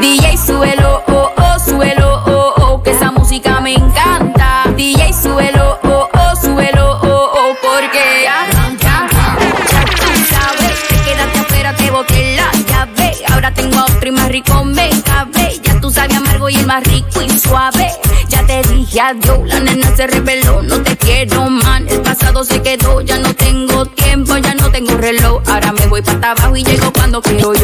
DJ, 0.00 0.36
suelo, 0.36 1.02
oh, 1.06 1.30
oh, 1.36 1.58
suelo, 1.58 2.22
oh, 2.26 2.54
oh, 2.56 2.82
que 2.82 2.90
esa 2.90 3.10
música 3.10 3.60
me 3.60 3.74
encanta. 3.74 4.64
DJ, 4.76 5.12
suelo, 5.14 5.78
oh, 5.84 6.08
oh, 6.12 6.36
suelo, 6.36 6.98
oh, 7.02 7.30
oh, 7.32 7.54
porque 7.62 8.24
ya, 8.24 8.46
ya, 8.52 8.76
ya 8.80 9.08
tú. 9.08 10.88
Te 10.88 11.02
quedaste 11.02 11.38
afuera, 11.38 11.74
boté 11.90 12.36
la 12.36 12.52
llave. 12.68 13.12
Ahora 13.32 13.54
tengo 13.54 13.78
a 13.78 13.84
otro 13.84 14.08
y 14.08 14.12
más 14.12 14.28
rico 14.28 14.64
me 14.64 14.90
cabe. 15.02 15.60
Ya 15.62 15.80
tú 15.80 15.90
sabes 15.90 16.16
amargo 16.16 16.50
y 16.50 16.56
el 16.56 16.66
más 16.66 16.84
rico 16.84 17.22
y 17.22 17.38
suave. 17.38 17.90
Ya 18.28 18.44
te 18.46 18.62
dije 18.62 19.00
adiós, 19.00 19.40
la 19.46 19.60
nena 19.60 19.96
se 19.96 20.06
reveló. 20.06 20.62
No 20.62 20.82
te 20.82 20.96
quiero, 20.96 21.48
man. 21.48 21.86
El 21.88 22.02
pasado 22.02 22.44
se 22.44 22.60
quedó. 22.60 23.00
Ya 23.00 23.18
no 23.18 23.32
tengo 23.34 23.86
tiempo, 23.86 24.36
ya 24.36 24.54
no 24.54 24.70
tengo 24.70 24.94
reloj. 24.98 25.42
Ahora 25.46 25.72
me 25.72 25.86
voy 25.86 26.02
para 26.02 26.32
abajo 26.32 26.54
y 26.56 26.64
llego 26.64 26.92
cuando 26.92 27.22
quiero 27.22 27.54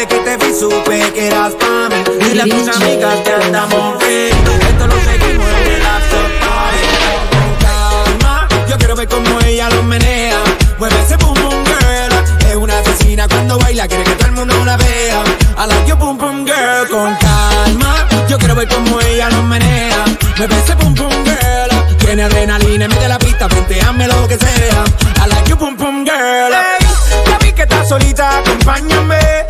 Desde 0.00 0.16
que 0.16 0.24
te 0.24 0.36
vi 0.38 0.54
supe 0.58 1.12
que 1.12 1.26
eras 1.26 1.52
pa' 1.56 1.90
mí. 1.90 2.02
Dile 2.24 2.40
a 2.40 2.44
tus 2.46 2.74
amigas 2.74 3.16
que 3.20 3.32
andamos 3.34 4.02
ready. 4.02 4.30
Esto 4.30 4.86
lo 4.86 4.94
seguimos 4.94 5.46
en 5.46 5.72
el 5.72 5.86
after 5.86 6.40
party. 6.40 6.88
Con 7.30 7.50
calma, 7.60 8.48
yo 8.66 8.78
quiero 8.78 8.96
ver 8.96 9.08
cómo 9.08 9.40
ella 9.42 9.68
lo 9.68 9.82
menea. 9.82 10.38
Mueve 10.78 10.94
ese 11.04 11.16
boom 11.16 11.34
boom 11.34 11.64
girl. 11.66 12.48
Es 12.48 12.56
una 12.56 12.78
asesina 12.78 13.28
cuando 13.28 13.58
baila, 13.58 13.86
quiere 13.88 14.04
que 14.04 14.12
todo 14.12 14.28
el 14.28 14.32
mundo 14.32 14.64
la 14.64 14.78
vea. 14.78 15.22
I 15.58 15.66
like 15.68 15.86
your 15.86 15.98
boom 15.98 16.16
boom 16.16 16.46
girl. 16.46 16.88
Con 16.88 17.14
calma, 17.16 18.08
yo 18.26 18.38
quiero 18.38 18.54
ver 18.54 18.68
cómo 18.68 19.02
ella 19.02 19.28
lo 19.28 19.42
menea. 19.42 20.02
Mueve 20.38 20.56
ese 20.64 20.76
boom 20.76 20.94
boom 20.94 21.12
girl. 21.24 21.96
Tiene 21.98 22.22
adrenalina, 22.22 22.88
mete 22.88 23.06
la 23.06 23.18
pista, 23.18 23.48
hazme 23.86 24.08
lo 24.08 24.26
que 24.26 24.38
sea. 24.38 24.82
I 25.22 25.28
like 25.28 25.46
your 25.46 25.58
boom 25.58 25.76
boom 25.76 26.06
girl. 26.06 26.54
Hey, 26.54 26.86
ya 27.26 27.38
vi 27.38 27.52
que 27.52 27.62
estás 27.62 27.86
solita, 27.86 28.38
acompáñame. 28.38 29.49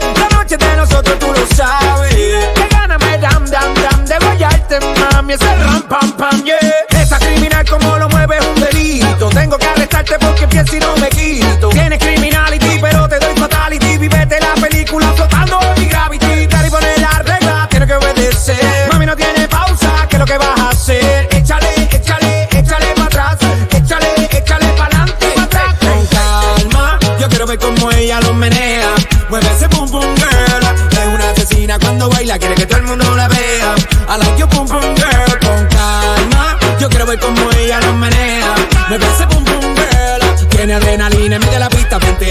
Noche 0.50 0.66
de 0.66 0.76
nosotros 0.76 1.16
tú 1.20 1.26
lo 1.28 1.46
sabes. 1.54 2.12
Que 2.12 2.68
gana 2.72 2.98
me 2.98 3.18
dam 3.18 3.44
dam 3.44 3.72
dam 3.74 4.04
de 4.04 4.18
guayarte, 4.18 4.80
mami. 5.12 5.34
Ese 5.34 5.54
ram 5.56 5.82
pam 5.82 6.10
pam, 6.16 6.42
yeah. 6.42 6.58
Esa 7.00 7.20
criminal 7.20 7.64
como 7.70 7.96
lo 7.98 8.08
mueve 8.08 8.38
es 8.38 8.44
un 8.44 8.60
delito. 8.60 9.28
Tengo 9.30 9.56
que 9.56 9.66
arrestarte 9.66 10.18
porque 10.18 10.48
pienso 10.48 10.76
y 10.76 10.80
no 10.80 10.96
me 10.96 11.08
quito. 11.10 11.39
Quiere 32.38 32.54
que 32.54 32.66
todo 32.66 32.78
el 32.78 32.84
mundo 32.84 33.16
la 33.16 33.28
vea. 33.28 33.74
I 34.08 34.18
like 34.18 34.38
your 34.38 34.48
boom 34.48 34.66
boom 34.68 34.94
girl. 34.94 35.38
Con 35.40 35.66
calma, 35.68 36.58
yo 36.78 36.88
quiero 36.88 37.06
ver 37.06 37.18
cómo 37.18 37.50
ella 37.58 37.80
lo 37.80 37.94
menea. 37.94 38.54
Mueve 38.88 39.06
ese 39.06 39.26
boom 39.26 39.44
boom 39.44 39.74
girl. 39.74 40.48
Tiene 40.48 40.74
adrenalina, 40.74 41.38
mete 41.38 41.58
la 41.58 41.68
pista, 41.68 41.98
vente, 41.98 42.30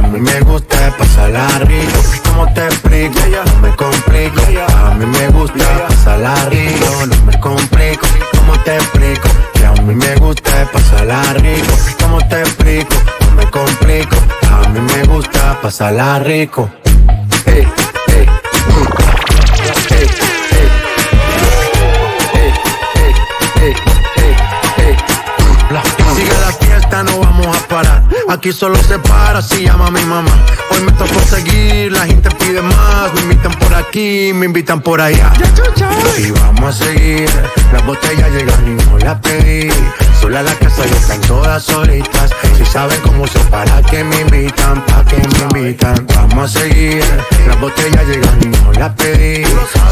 A 0.00 0.06
mí 0.12 0.18
me 0.18 0.40
gusta 0.40 0.96
pasarla 0.96 1.46
rico. 1.60 2.00
¿Cómo 2.24 2.50
te 2.54 2.64
explico? 2.64 3.20
No 3.44 3.60
me 3.60 3.76
complico. 3.76 4.40
A 4.78 4.94
mí 4.94 5.04
me 5.04 5.28
gusta 5.28 5.86
pasarla 5.88 6.34
rico. 6.46 7.06
No 7.06 7.24
me 7.26 7.38
complico. 7.38 8.06
¿Cómo 8.34 8.58
te 8.60 8.76
explico? 8.76 9.28
Que 9.52 9.66
a 9.66 9.72
mí 9.72 9.94
me 9.94 10.14
gusta 10.16 10.66
pasarla 10.72 11.22
rico. 11.34 11.74
¿Cómo 12.00 12.18
te 12.28 12.40
explico? 12.40 12.94
No 13.26 13.30
me 13.36 13.50
complico. 13.50 14.16
A 14.50 14.68
mí 14.70 14.80
me 14.80 15.04
gusta 15.04 15.60
pasarla 15.60 16.18
rico. 16.20 16.70
Hey, 17.44 17.68
hey. 18.08 18.26
Hey, 23.58 24.96
no 27.04 27.18
vamos 27.18 27.18
a 27.18 27.20
parar. 27.20 27.29
Aquí 28.30 28.52
solo 28.52 28.76
se 28.84 28.96
para 29.00 29.42
si 29.42 29.64
llama 29.64 29.88
a 29.88 29.90
mi 29.90 30.04
mamá. 30.04 30.30
Hoy 30.70 30.82
me 30.82 30.92
tocó 30.92 31.18
seguir, 31.18 31.90
la 31.90 32.06
gente 32.06 32.30
pide 32.36 32.62
más. 32.62 33.12
Me 33.14 33.22
invitan 33.22 33.50
por 33.58 33.74
aquí, 33.74 34.30
me 34.32 34.46
invitan 34.46 34.80
por 34.80 35.00
allá. 35.00 35.32
Y 36.16 36.30
vamos 36.30 36.80
a 36.80 36.84
seguir. 36.84 37.28
Las 37.72 37.84
botellas 37.84 38.30
llegan 38.30 38.68
y 38.68 38.84
no 38.84 38.98
las 38.98 39.18
pedí. 39.18 39.68
Sola 40.20 40.42
la 40.42 40.54
casa 40.54 40.86
y 40.86 40.90
están 40.90 41.20
todas 41.22 41.62
solitas. 41.62 42.30
Si 42.56 42.64
saben 42.64 43.00
cómo 43.02 43.26
se 43.26 43.38
para 43.50 43.82
que 43.82 44.04
me 44.04 44.20
invitan, 44.20 44.84
pa' 44.86 45.04
que 45.04 45.16
me 45.16 45.60
invitan. 45.60 46.06
Vamos 46.14 46.54
a 46.54 46.60
seguir. 46.60 47.02
Las 47.46 47.60
botellas 47.60 48.06
llegan 48.06 48.38
y 48.42 48.46
no 48.46 48.72
las 48.72 48.94
pedí. 48.94 49.44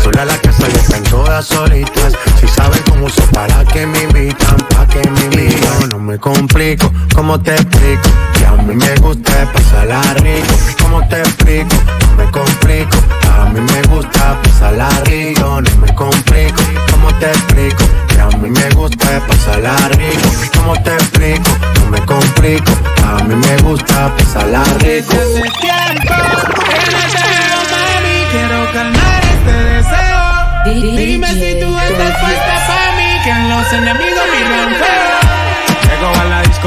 Sola 0.02 0.24
la 0.24 0.36
casa 0.38 0.68
y 0.68 0.76
están 0.76 1.02
todas 1.04 1.46
solitas. 1.46 2.12
Si 2.40 2.46
saben 2.46 2.82
cómo 2.90 3.08
se 3.08 3.22
para 3.28 3.64
que 3.64 3.86
me 3.86 4.02
invitan, 4.02 4.56
pa' 4.68 4.86
que 4.86 5.08
me 5.10 5.20
invitan. 5.24 5.88
No 5.90 5.98
me 5.98 6.18
complico, 6.18 6.92
¿cómo 7.14 7.40
te 7.40 7.54
explico? 7.54 8.08
Que 8.34 8.46
a 8.46 8.52
mí 8.52 8.74
me 8.74 8.94
gusta 8.96 9.50
pasarla 9.52 10.02
rico. 10.14 10.54
¿Cómo 10.82 11.08
te 11.08 11.20
explico? 11.20 11.97
No 12.18 12.24
me 12.24 12.30
complico. 12.32 12.98
A 13.32 13.44
mí 13.50 13.60
me 13.60 13.82
gusta 13.82 14.36
pasarla 14.42 14.88
rico. 15.04 15.60
No 15.60 15.76
me 15.76 15.94
complico, 15.94 16.62
¿cómo 16.90 17.14
te 17.20 17.26
explico? 17.26 17.84
Que 18.08 18.20
a 18.20 18.26
mí 18.38 18.50
me 18.50 18.70
gusta 18.70 19.20
pasarla 19.28 19.76
rico. 19.90 20.28
¿Cómo 20.56 20.74
te 20.82 20.94
explico? 20.94 21.50
No 21.78 21.90
me 21.90 22.04
complico. 22.06 22.72
A 23.06 23.22
mí 23.22 23.36
me 23.36 23.56
gusta 23.58 24.12
pasarla 24.16 24.64
rico. 24.80 25.12
Hace 25.12 25.42
tiempo 25.60 26.14
que 26.66 26.80
no 26.90 27.02
te 27.14 27.22
veo, 27.30 27.60
mami. 27.70 28.16
Quiero 28.32 28.72
calmar 28.72 29.22
este 29.34 29.52
deseo. 29.52 30.96
Dime 30.96 31.28
si 31.34 31.60
tú 31.60 31.78
estás 31.78 32.18
puesta 32.18 32.66
para 32.66 32.96
mí. 32.96 33.10
Que 33.22 33.32
los 33.48 33.72
enemigos 33.72 34.24
miran 34.34 34.70
feo. 34.74 35.17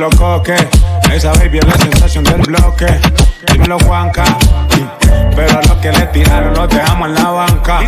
Dímelo 0.00 0.16
coque, 0.16 0.56
esa 1.12 1.30
baby 1.34 1.58
es 1.58 1.66
la 1.66 1.76
sensación 1.76 2.24
del 2.24 2.40
bloque. 2.40 2.86
Dímelo 3.52 3.78
Juanca, 3.80 4.24
pero 5.36 5.58
a 5.58 5.60
los 5.60 5.76
que 5.76 5.92
le 5.92 6.06
tiraron 6.06 6.54
los 6.54 6.70
dejamos 6.70 7.08
en 7.08 7.14
la 7.16 7.28
banca. 7.28 7.80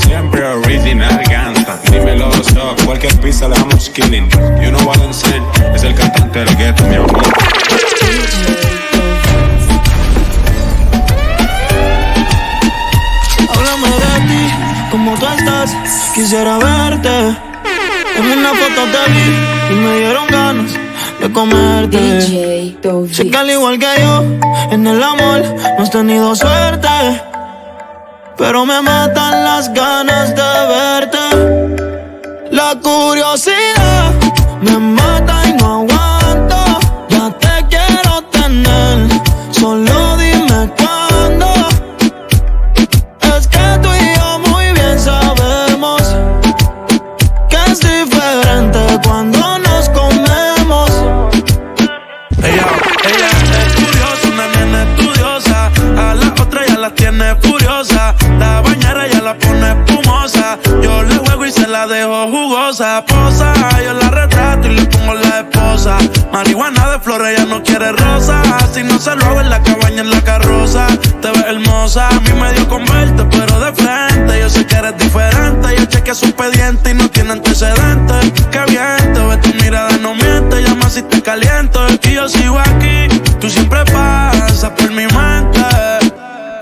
Siempre 0.00 0.46
original 0.46 1.20
gangsta. 1.28 1.76
Dímelo 1.90 2.30
so, 2.44 2.76
cualquier 2.84 3.18
pista 3.18 3.48
le 3.48 3.56
damos 3.56 3.90
killing. 3.90 4.28
You 4.62 4.70
know 4.70 4.86
what 4.86 4.98
I'm 4.98 5.12
saying, 5.12 5.44
es 5.74 5.82
el 5.82 5.92
cantante 5.96 6.38
del 6.38 6.56
ghetto, 6.56 6.84
mi 6.84 6.94
amor. 6.94 7.20
Háblame 13.48 13.88
de 13.88 14.20
ti, 14.28 14.52
como 14.92 15.14
tú 15.16 15.26
estás, 15.36 15.74
quisiera 16.14 16.58
verte. 16.58 17.50
En 18.20 18.38
una 18.38 18.50
foto 18.50 18.82
te 18.92 19.12
vi 19.12 19.72
y 19.72 19.74
me 19.76 19.96
dieron 19.96 20.26
ganas 20.26 20.72
de 21.20 21.32
comerte. 21.32 21.98
DJ. 21.98 22.76
Sé 23.14 23.30
que 23.30 23.36
al 23.36 23.50
igual 23.50 23.78
que 23.78 23.86
yo, 23.98 24.24
en 24.70 24.86
el 24.86 25.02
amor 25.02 25.42
no 25.78 25.82
has 25.82 25.90
tenido 25.90 26.36
suerte. 26.36 26.88
Pero 28.36 28.66
me 28.66 28.82
matan 28.82 29.44
las 29.44 29.72
ganas 29.72 30.34
de 30.36 30.52
verte. 30.74 31.18
La 32.50 32.78
curiosidad 32.82 34.12
me 34.60 34.76
mata 34.78 34.99
dejo 61.86 62.26
jugosa. 62.28 63.04
Posa, 63.06 63.52
yo 63.82 63.92
la 63.94 64.10
retrato 64.10 64.68
y 64.68 64.74
le 64.74 64.84
pongo 64.86 65.14
la 65.14 65.40
esposa. 65.40 65.98
Marihuana 66.32 66.90
de 66.90 67.00
flores, 67.00 67.38
ella 67.38 67.46
no 67.46 67.62
quiere 67.62 67.92
rosa. 67.92 68.42
Si 68.72 68.82
no 68.82 68.98
se 68.98 69.14
lo 69.16 69.24
hago 69.24 69.40
en 69.40 69.50
la 69.50 69.62
cabaña, 69.62 70.02
en 70.02 70.10
la 70.10 70.20
carroza. 70.22 70.86
Te 71.20 71.30
ves 71.30 71.44
hermosa, 71.46 72.08
a 72.08 72.20
mí 72.20 72.32
me 72.32 72.52
dio 72.52 72.68
con 72.68 72.84
verte, 72.84 73.24
pero 73.30 73.60
de 73.60 73.72
frente. 73.72 74.40
Yo 74.40 74.48
sé 74.48 74.66
que 74.66 74.76
eres 74.76 74.96
diferente. 74.98 75.76
Yo 75.76 75.84
chequeé 75.86 76.14
su 76.14 76.26
expediente 76.26 76.90
y 76.90 76.94
no 76.94 77.08
tiene 77.10 77.32
antecedentes. 77.32 78.32
Qué 78.50 78.60
bien, 78.68 79.12
te 79.12 79.20
ves 79.20 79.40
tu 79.40 79.54
mirada, 79.62 79.90
no 80.02 80.14
miente. 80.14 80.62
Llama 80.62 80.88
si 80.90 81.02
te 81.02 81.22
caliento. 81.22 81.86
Que 82.00 82.14
yo 82.14 82.28
sigo 82.28 82.58
aquí. 82.58 83.08
Tú 83.40 83.48
siempre 83.48 83.84
pasas 83.86 84.70
por 84.70 84.90
mi 84.90 85.06
mente. 85.06 85.60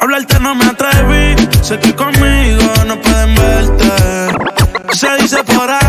Hablarte 0.01 0.39
no 0.41 0.55
me 0.55 0.65
atreví. 0.65 1.35
Sé 1.63 1.79
que 1.79 1.95
conmigo 1.95 2.65
no 2.87 3.01
pueden 3.01 3.35
verte. 3.35 3.98
Se 4.93 5.17
dice 5.17 5.45
por 5.45 5.71
ahí 5.71 5.88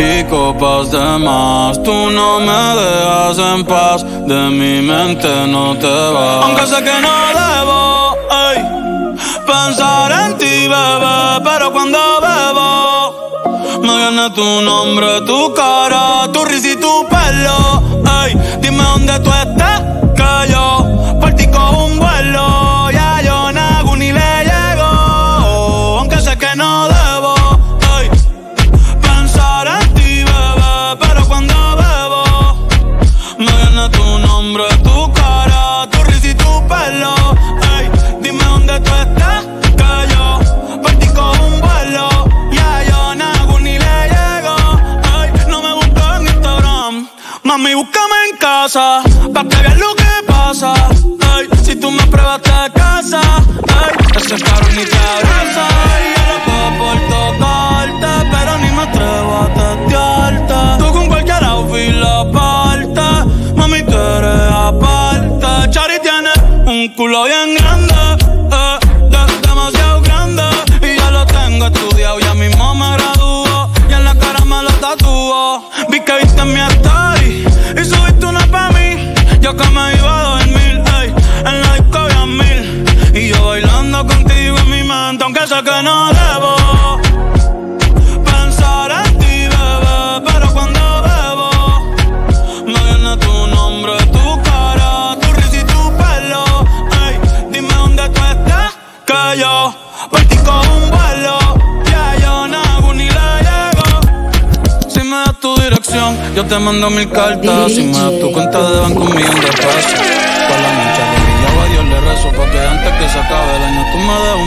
y 0.00 0.24
copas 0.24 0.90
de 0.90 1.18
más. 1.18 1.82
Tú 1.82 2.10
no 2.10 2.40
me 2.40 2.62
dejas 2.80 3.38
en 3.38 3.64
paz, 3.64 4.02
de 4.02 4.50
mi 4.50 4.80
mente 4.80 5.28
no 5.46 5.76
te 5.76 5.86
vas. 5.86 6.44
Aunque 6.44 6.66
sé 6.66 6.82
que 6.82 6.96
no 7.00 7.14
debo 7.40 8.16
ey, 8.48 8.58
pensar 9.46 10.12
en 10.22 10.38
ti, 10.38 10.68
bebé, 10.68 11.40
pero 11.44 11.72
cuando 11.72 11.98
bebo 12.26 13.80
me 13.82 13.96
viene 13.96 14.30
tu 14.30 14.62
nombre, 14.62 15.20
tu 15.26 15.52
cara, 15.54 16.28
tu 16.32 16.44
risa 16.44 16.68
y 16.68 16.76
tu 16.76 17.06
pelo. 17.08 17.82
Ey, 18.24 18.36
dime 18.60 18.82
dónde 18.82 19.18
tú 19.20 19.30
estás, 19.30 19.79
casa, 48.62 49.02
pa' 49.32 49.44
que 49.48 49.56
veas 49.62 49.78
lo 49.78 49.94
que 50.00 50.12
pasa. 50.26 50.74
Ey, 51.32 51.48
si 51.64 51.76
tú 51.76 51.90
me 51.90 52.04
pruebas 52.12 52.42
te 52.42 52.50
casa, 52.78 53.22
ey, 53.80 53.92
ese 54.18 54.36
carro 54.44 54.68
ni 54.76 54.84
te 54.92 54.98
abraza. 55.14 55.64
Ey, 55.92 56.04
yo 56.14 56.22
loco 56.30 56.56
por 56.80 56.98
tocarte, 57.12 58.12
pero 58.32 58.52
ni 58.62 58.70
me 58.76 58.82
atrevo 58.82 59.32
a 59.44 59.46
testearte. 59.60 60.60
Tú 60.78 60.92
con 60.92 61.06
cualquier 61.08 61.44
outfit 61.44 61.94
la 62.04 62.30
parte, 62.38 63.08
mami, 63.56 63.82
tú 63.82 63.96
eres 63.96 64.52
aparte. 64.68 65.70
Chari 65.70 65.98
tiene 66.02 66.32
un 66.66 66.88
culo 66.96 67.24
bien 67.24 67.59
que 85.62 85.82
no 85.82 86.08
debo. 86.08 86.56
Pensar 88.24 88.90
en 89.04 89.18
ti, 89.18 89.46
bebé, 89.52 90.22
pero 90.24 90.52
cuando 90.54 90.80
bebo 91.06 91.50
me 92.66 92.80
viene 92.84 93.16
tu 93.18 93.46
nombre, 93.48 93.92
tu 94.06 94.42
cara, 94.42 95.16
tu 95.20 95.32
risa 95.34 95.56
y 95.56 95.64
tu 95.64 95.92
pelo. 95.98 96.44
Ey, 97.04 97.20
dime 97.50 97.74
dónde 97.74 98.08
tú 98.08 98.20
estás, 98.24 98.72
que 99.04 99.40
yo 99.40 99.74
por 100.08 100.20
ti 100.20 100.36
cojo 100.38 100.72
un 100.76 100.90
vuelo. 100.90 101.38
Ya 101.90 102.16
yo 102.22 102.48
nago 102.48 102.94
ni 102.94 103.08
le 103.08 103.30
llego. 103.48 104.88
Si 104.88 105.00
me 105.02 105.16
das 105.16 105.40
tu 105.40 105.54
dirección, 105.60 106.16
yo 106.34 106.46
te 106.46 106.58
mando 106.58 106.88
mil 106.88 107.10
cartas. 107.10 107.72
Si 107.72 107.82
me 107.82 107.98
das 107.98 108.18
tu 108.18 108.32
cuenta 108.32 108.58
de 108.62 108.80
banco, 108.80 109.02
un 109.02 109.14
millón 109.14 109.40
de 109.40 109.48
pesos. 109.48 110.00
Toda 110.48 110.60
la 110.62 110.72
noche 110.72 111.02
arrodillado 111.02 111.60
a 111.60 111.66
Dios 111.68 111.84
le 111.84 112.00
rezo 112.00 112.28
Porque 112.36 112.58
antes 112.58 112.92
que 112.94 113.08
se 113.08 113.22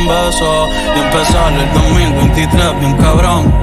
un 0.03 0.07
beso 0.07 0.69
Y 0.95 0.99
empezar 0.99 1.53
el 1.53 1.73
2023 1.73 2.79
bien 2.79 2.97
cabrón. 2.97 3.53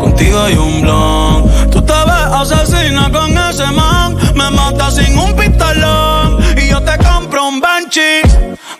Contigo 0.00 0.40
hay 0.42 0.54
un 0.54 0.80
blon. 0.82 1.70
Tú 1.70 1.82
te 1.82 1.92
ves 1.92 2.52
asesina 2.52 3.10
con 3.10 3.36
ese 3.36 3.66
man. 3.72 4.16
Me 4.34 4.50
mata 4.50 4.90
sin 4.90 5.18
un 5.18 5.34
pistolón. 5.34 6.38
Y 6.56 6.68
yo 6.68 6.82
te 6.82 6.96
compro 6.98 7.48
un 7.48 7.60
Banshee 7.60 8.22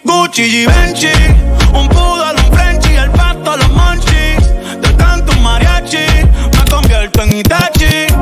Gucci 0.04 0.42
y 0.42 0.66
Benchi 0.66 1.08
Un 1.72 1.88
poodle, 1.88 2.32
un 2.32 2.56
Frenchy 2.56 2.96
El 2.96 3.10
pato, 3.10 3.56
los 3.56 3.70
monchis 3.70 4.80
Te 4.80 4.94
canto 4.96 5.32
un 5.32 5.42
mariachi 5.42 6.06
Me 6.56 6.70
convierto 6.70 7.22
en 7.22 7.36
Itachi 7.38 8.15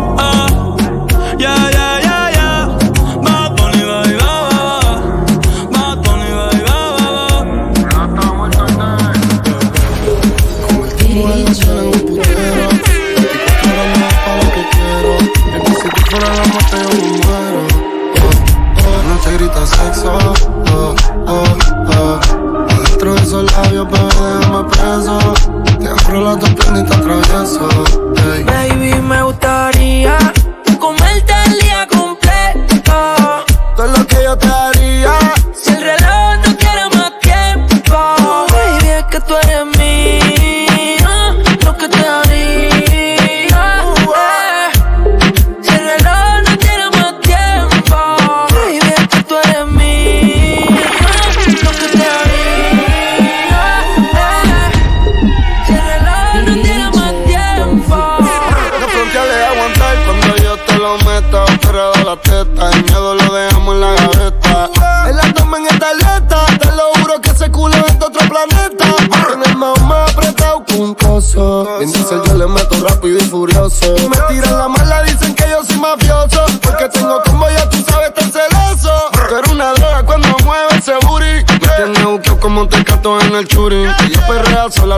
preso 24.95 25.19
Te 25.81 25.89
abro 25.89 26.37
dos 26.37 26.51
piernas 26.51 26.83
y 26.83 26.87
te 26.87 26.95
atravieso 26.95 28.04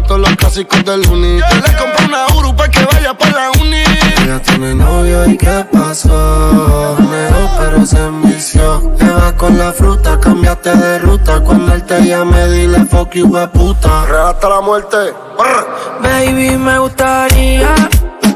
todos 0.02 0.20
los 0.20 0.36
clásicos 0.36 0.84
del 0.84 1.06
uni. 1.08 1.38
Yo 1.38 1.56
le 1.56 1.76
compré 1.76 2.04
una 2.06 2.26
Uru 2.36 2.54
pa' 2.54 2.68
que 2.68 2.84
vaya 2.84 3.16
pa' 3.16 3.30
la 3.30 3.50
uni. 3.60 3.82
Ella 4.22 4.40
tiene 4.42 4.74
novio 4.74 5.26
y 5.30 5.36
qué 5.36 5.64
pasó. 5.72 6.96
Negó 6.98 7.50
pero 7.58 7.86
se 7.86 7.98
envició. 7.98 8.94
Lleva 8.98 9.32
con 9.36 9.56
la 9.58 9.72
fruta, 9.72 10.18
cambiaste 10.20 10.76
de 10.76 10.98
ruta. 10.98 11.40
Cuando 11.40 11.72
él 11.72 11.82
te 11.84 12.04
llame 12.04 12.48
dile 12.48 12.84
fuck 12.86 13.14
you 13.14 13.30
puta 13.52 14.06
Real 14.06 14.28
hasta 14.28 14.48
la 14.48 14.60
muerte. 14.60 14.96
Brr. 15.38 16.02
Baby, 16.02 16.56
me 16.56 16.78
gustaría 16.78 17.74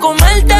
comerte 0.01 0.60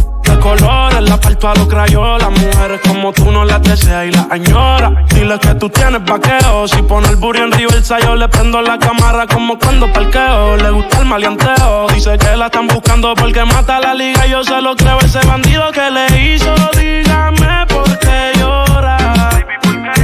de 0.31 0.39
colores, 0.39 1.01
la 1.01 1.17
parto 1.17 1.49
a 1.49 1.55
los 1.55 1.67
crayolas. 1.67 2.29
Mujeres 2.29 2.81
como 2.87 3.11
tú 3.13 3.31
no 3.31 3.45
las 3.45 3.61
deseas 3.61 4.05
y 4.05 4.11
las 4.11 4.29
añora. 4.29 5.05
Dile 5.13 5.37
que 5.39 5.55
tú 5.55 5.69
tienes 5.69 6.03
vaqueo. 6.03 6.67
Si 6.67 6.81
pone 6.83 7.07
el 7.09 7.15
burro 7.15 7.45
en 7.45 7.53
el 7.53 7.59
yo 8.03 8.15
le 8.15 8.27
prendo 8.29 8.61
la 8.61 8.77
cámara 8.77 9.27
como 9.27 9.57
cuando 9.57 9.91
parqueo. 9.91 10.57
Le 10.57 10.71
gusta 10.71 10.99
el 10.99 11.05
maleanteo. 11.05 11.87
Dice 11.93 12.17
que 12.17 12.35
la 12.35 12.45
están 12.47 12.67
buscando 12.67 13.13
porque 13.15 13.43
mata 13.45 13.79
la 13.79 13.93
liga. 13.93 14.25
Yo 14.25 14.43
se 14.43 14.61
lo 14.61 14.75
creo, 14.75 14.99
ese 14.99 15.25
bandido 15.25 15.71
que 15.71 15.89
le 15.91 16.33
hizo. 16.33 16.53
Dígame 16.77 17.65
por 17.67 17.99
qué 17.99 18.31
llora. 18.37 19.29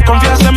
Confiéseme 0.05 0.56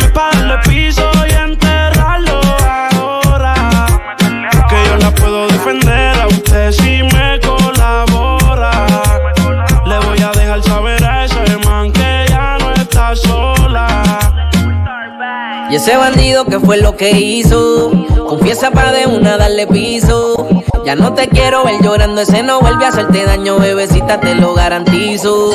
Y 15.71 15.75
ese 15.75 15.95
bandido 15.95 16.43
que 16.43 16.59
fue 16.59 16.77
lo 16.77 16.97
que 16.97 17.11
hizo, 17.11 17.91
confiesa 18.27 18.71
pa' 18.71 18.91
de 18.91 19.07
una 19.07 19.37
darle 19.37 19.65
piso. 19.67 20.45
Ya 20.85 20.97
no 20.97 21.13
te 21.13 21.29
quiero 21.29 21.63
ver 21.63 21.81
llorando, 21.81 22.19
ese 22.19 22.43
no 22.43 22.59
vuelve 22.59 22.85
a 22.85 22.89
hacerte 22.89 23.23
daño, 23.23 23.57
bebecita, 23.57 24.19
te 24.19 24.35
lo 24.35 24.53
garantizo. 24.53 25.51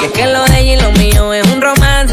Que 0.00 0.06
es 0.06 0.12
que 0.12 0.26
lo 0.26 0.42
de 0.46 0.60
ella 0.60 0.72
y 0.74 0.80
lo 0.80 0.90
mío 0.98 1.32
es 1.32 1.49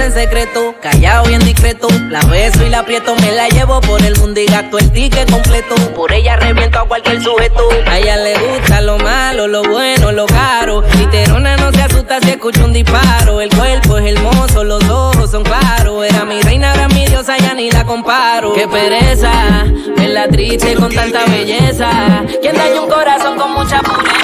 en 0.07 0.13
secreto, 0.13 0.73
callado 0.81 1.25
bien 1.25 1.43
discreto. 1.43 1.89
La 2.09 2.21
beso 2.21 2.65
y 2.65 2.69
la 2.69 2.79
aprieto, 2.79 3.15
me 3.15 3.31
la 3.33 3.49
llevo 3.49 3.81
por 3.81 4.01
el 4.01 4.15
mundo 4.17 4.39
y 4.39 4.45
gasto 4.45 4.79
el 4.79 4.89
ticket 4.91 5.29
completo. 5.29 5.75
Por 5.95 6.13
ella 6.13 6.37
reviento 6.37 6.79
a 6.79 6.87
cualquier 6.87 7.21
sujeto. 7.21 7.67
A 7.85 7.99
ella 7.99 8.15
le 8.15 8.37
gusta 8.37 8.81
lo 8.81 8.97
malo, 8.99 9.47
lo 9.47 9.63
bueno, 9.63 10.11
lo 10.13 10.25
caro. 10.25 10.81
Literona 10.97 11.57
no 11.57 11.71
se 11.73 11.81
asusta 11.81 12.21
si 12.21 12.29
escucha 12.29 12.63
un 12.63 12.73
disparo. 12.73 13.41
El 13.41 13.49
cuerpo 13.49 13.97
es 13.97 14.15
hermoso, 14.15 14.63
los 14.63 14.83
ojos 14.85 15.31
son 15.31 15.43
claros. 15.43 16.05
Era 16.05 16.23
mi 16.23 16.41
reina, 16.41 16.73
era 16.73 16.87
mi 16.87 17.05
diosa, 17.05 17.37
ya 17.37 17.53
ni 17.53 17.69
la 17.69 17.83
comparo. 17.85 18.53
Qué 18.53 18.67
pereza, 18.67 19.65
verla 19.97 20.27
triste 20.29 20.75
con 20.75 20.93
tanta 20.93 21.25
belleza. 21.25 22.23
¿Quién 22.41 22.55
daña 22.55 22.81
un 22.81 22.89
corazón 22.89 23.37
con 23.37 23.53
mucha 23.53 23.81
pureza? 23.81 24.17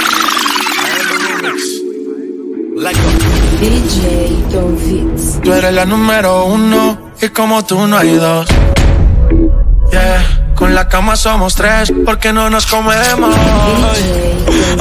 DJ. 3.59 4.42
Tú 5.43 5.53
eres 5.53 5.73
la 5.73 5.85
número 5.85 6.45
uno 6.45 6.97
y 7.21 7.27
como 7.29 7.63
tú 7.65 7.85
no 7.87 7.97
hay 7.97 8.15
dos. 8.15 8.47
Yeah, 9.91 10.53
con 10.55 10.73
la 10.73 10.87
cama 10.87 11.15
somos 11.15 11.55
tres 11.55 11.91
porque 12.05 12.31
no 12.31 12.49
nos 12.49 12.65
comemos. 12.65 13.35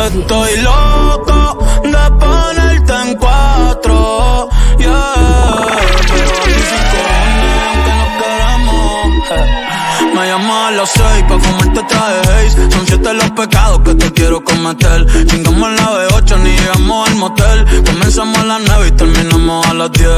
Estoy 0.06 0.56
loco 0.58 1.58
de 1.82 2.10
ponerte 2.18 2.92
en 2.92 3.16
cuatro. 3.16 4.48
Yeah, 4.78 5.31
las 10.82 10.90
seis 10.90 11.22
pa' 11.28 11.38
comerte 11.38 11.80
traje 11.88 12.20
Haze 12.32 12.70
Son 12.70 12.86
siete 12.86 13.14
los 13.14 13.30
pecados 13.30 13.80
que 13.84 13.94
te 13.94 14.12
quiero 14.12 14.42
cometer 14.42 15.06
Chingamos 15.26 15.68
en 15.68 15.76
la 15.76 15.86
B8 15.92 16.38
ni 16.42 16.50
llegamos 16.50 17.08
al 17.08 17.14
motel 17.16 17.84
Comenzamos 17.86 18.38
a 18.38 18.44
las 18.44 18.60
nueve 18.66 18.88
y 18.88 18.92
terminamos 18.92 19.66
a 19.66 19.74
las 19.74 19.92
10 19.92 20.08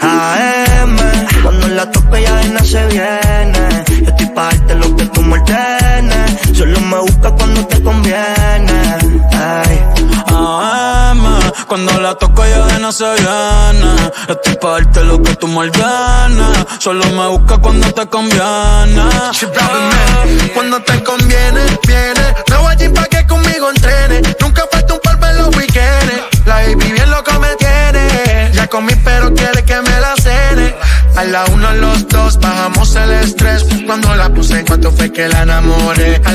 AM, 0.00 0.96
cuando 1.42 1.68
la 1.68 1.90
toque 1.90 2.22
ya 2.22 2.42
nada 2.44 2.64
se 2.64 2.86
viene. 2.88 3.84
Yo 4.02 4.10
estoy 4.10 4.26
pa' 4.34 4.44
darte 4.44 4.74
lo 4.74 4.96
que 4.96 5.04
tú 5.06 5.22
me 5.22 5.38
ordenes. 5.38 6.43
Solo 6.54 6.80
me 6.80 6.98
busca 6.98 7.30
cuando 7.32 7.66
te 7.66 7.82
conviene. 7.82 8.98
Ay. 9.32 9.80
AM, 10.36 11.22
cuando 11.68 12.00
la 12.00 12.14
toco 12.14 12.44
ya 12.44 12.66
de 12.66 12.78
no 12.80 12.90
se 12.90 13.04
viene 13.04 14.10
Estoy 14.28 14.56
pa' 14.60 14.70
darte 14.72 15.04
lo 15.04 15.22
que 15.22 15.36
tú 15.36 15.46
me 15.46 15.58
ordenes 15.58 16.66
Solo 16.78 17.04
me 17.06 17.28
busca 17.28 17.58
cuando 17.58 17.92
te 17.92 18.06
conviene 18.08 19.02
Cuando 20.54 20.80
te 20.82 21.02
conviene, 21.02 21.60
viene. 21.86 22.34
Me 22.50 22.56
voy 22.56 22.72
allí 22.72 22.88
pa' 22.88 23.04
que 23.04 23.26
conmigo 23.26 23.70
entrene. 23.70 24.22
Nunca 24.40 24.64
falta 24.70 24.94
un 24.94 25.00
par 25.00 25.18
en 25.30 25.38
los 25.38 25.56
weekends. 25.56 26.46
La 26.46 26.56
baby 26.56 26.92
bien 26.92 27.10
loco 27.10 27.32
me 27.40 27.54
tiene. 27.56 28.50
Ya 28.52 28.66
comí, 28.66 28.94
pero 29.04 29.32
quiere 29.34 29.64
que 29.64 29.80
me 29.80 30.00
la 30.00 30.14
cene. 30.16 30.74
A 31.16 31.24
la 31.24 31.44
uno, 31.46 31.72
los 31.74 32.08
dos, 32.08 32.38
bajamos 32.38 32.94
el 32.96 33.10
estrés. 33.12 33.64
Cuando 33.86 34.14
la 34.14 34.28
puse 34.30 34.58
en 34.58 34.66
cuanto 34.66 34.90
fue 34.90 35.12
que 35.12 35.28
la 35.28 35.42
enamoré. 35.42 36.20
A 36.24 36.32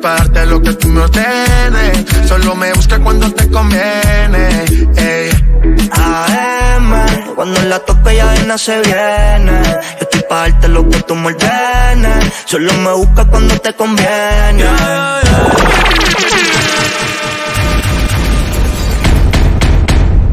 para 0.00 0.16
darte 0.16 0.46
lo 0.46 0.62
que 0.62 0.72
tú 0.74 0.88
me 0.88 1.00
ordenes. 1.00 2.04
Solo 2.26 2.54
me 2.54 2.72
busca 2.72 2.98
cuando 2.98 3.30
te 3.32 3.48
conviene. 3.50 4.64
Ey. 4.96 5.30
AM, 5.92 7.34
cuando 7.34 7.60
la 7.62 7.78
toque 7.80 8.16
ya 8.16 8.32
de 8.32 8.58
se 8.58 8.80
viene. 8.80 9.62
Yo 9.62 10.02
estoy 10.02 10.22
pa' 10.28 10.48
darte 10.48 10.68
lo 10.68 10.88
que 10.88 11.00
tú 11.02 11.14
me 11.14 11.28
ordenes. 11.28 12.32
Solo 12.46 12.72
me 12.74 12.92
busca 12.92 13.24
cuando 13.26 13.58
te 13.58 13.72
conviene. 13.74 14.64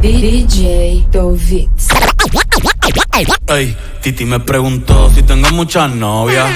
DJ 0.01 1.07
Dovitz. 1.11 1.88
Ey, 3.47 3.76
Titi 4.01 4.26
me 4.26 4.39
preguntó 4.39 5.11
si 5.13 5.24
tengo 5.24 5.49
muchas 5.51 5.89
novias. 5.91 6.49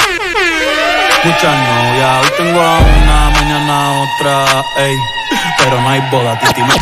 Muchas 1.24 1.56
novias, 1.56 2.24
hoy 2.24 2.30
tengo 2.36 2.60
a 2.60 2.80
una, 2.80 3.30
mañana 3.30 3.86
a 3.86 4.02
otra, 4.02 4.66
ey. 4.78 4.96
Pero 5.60 5.80
no 5.80 5.88
hay 5.88 6.02
boda, 6.10 6.40
Titi 6.40 6.62
me. 6.62 6.74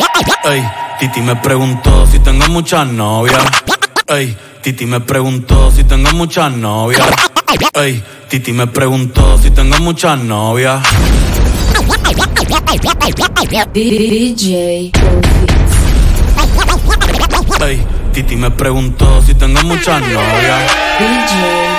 Ey, 0.49 0.63
Titi 0.97 1.21
me 1.21 1.35
preguntó 1.35 2.07
si 2.07 2.19
tengo 2.19 2.47
muchas 2.47 2.87
novias. 2.87 3.43
Ey, 4.07 4.37
Titi 4.61 4.85
me 4.85 5.01
preguntó 5.01 5.71
si 5.71 5.83
tengo 5.83 6.11
muchas 6.13 6.53
novias. 6.53 7.05
Ey, 7.73 8.01
Titi 8.29 8.53
me 8.53 8.67
preguntó 8.67 9.37
si 9.37 9.51
tengo 9.51 9.77
muchas 9.79 10.17
novias. 10.19 10.83
DJ 13.73 14.91
Ey, 17.59 17.85
Titi 18.13 18.37
me 18.37 18.51
preguntó 18.51 19.21
si 19.21 19.33
tengo 19.33 19.61
muchas 19.63 20.01
novias. 20.01 21.78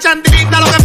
chantilita, 0.00 0.60
lo 0.60 0.66
que 0.66 0.79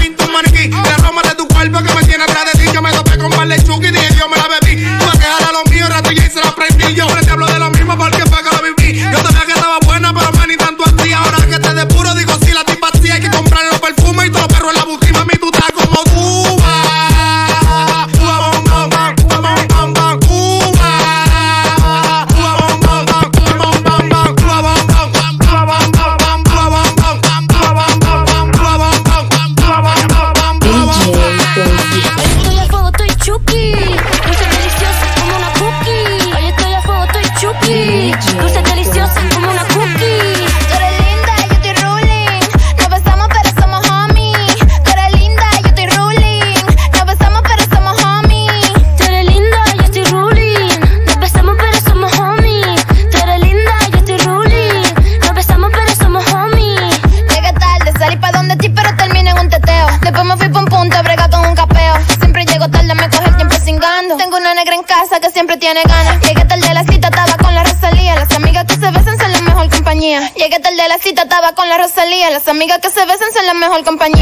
las 72.36 72.50
amigas 72.50 72.80
que 72.80 72.90
se 72.90 73.06
besan 73.06 73.32
son 73.32 73.46
la 73.46 73.54
mejor 73.54 73.82
compañía. 73.86 74.15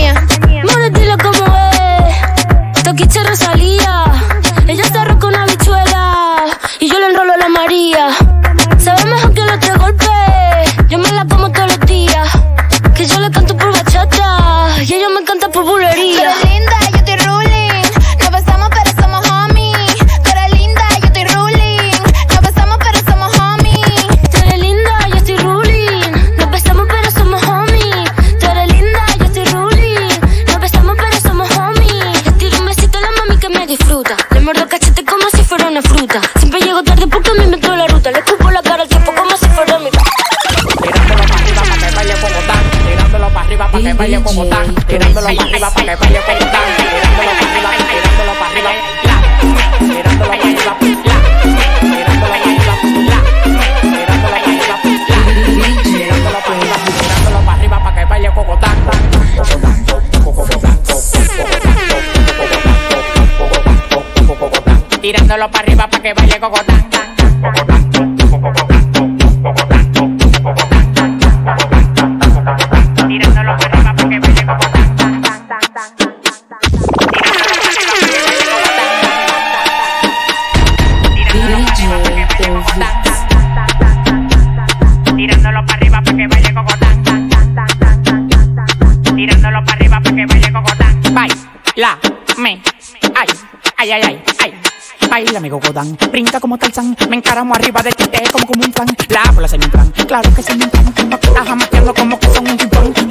claro 100.13 100.35
que 100.35 100.43
se 100.43 100.55
me 100.55 100.65
encanta. 100.65 101.15
Estás 101.15 101.47
jamateando 101.47 101.93
como 101.95 102.19
que 102.19 102.27
son 102.27 102.47
un 102.47 102.59
gigante. 102.59 103.01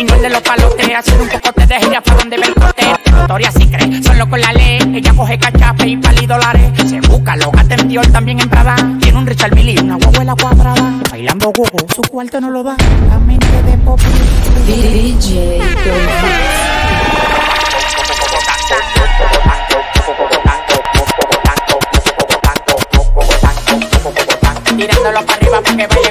Y 0.00 0.04
no 0.04 0.14
el 0.14 0.22
de 0.22 0.30
los 0.30 0.40
palotes, 0.40 0.94
hacer 0.96 1.20
un 1.20 1.28
poco 1.28 1.52
te 1.52 1.66
de 1.66 2.00
para 2.00 2.18
donde 2.18 2.36
ve 2.38 2.46
el 2.46 2.54
corte. 2.54 2.86
Victoria 3.04 3.52
si 3.52 3.66
cree, 3.66 4.02
solo 4.02 4.30
con 4.30 4.40
la 4.40 4.50
ley. 4.54 4.78
Ella 4.94 5.12
coge 5.14 5.38
cachape 5.38 5.88
y 5.88 5.96
pali 5.98 6.26
dólares. 6.26 6.72
Se 6.88 7.00
busca, 7.02 7.36
lo 7.36 7.50
gata 7.50 7.74
en 7.74 7.88
Dior, 7.88 8.06
también 8.06 8.40
en 8.40 8.48
Prada. 8.48 8.76
Tiene 8.98 9.18
un 9.18 9.26
Richard 9.26 9.54
Mille 9.54 9.72
y 9.72 9.78
una 9.78 9.96
guaguela 9.96 10.34
cuadrada. 10.40 11.00
Bailando 11.10 11.52
huevo, 11.54 11.78
su 11.94 12.00
cuarto 12.02 12.40
no 12.40 12.48
lo 12.50 12.62
da. 12.62 12.76
La 13.10 13.18
mente 13.18 13.62
de 13.62 13.76
pop. 13.76 14.00
DJ 14.66 15.60
para 25.24 25.39
que 25.76 26.09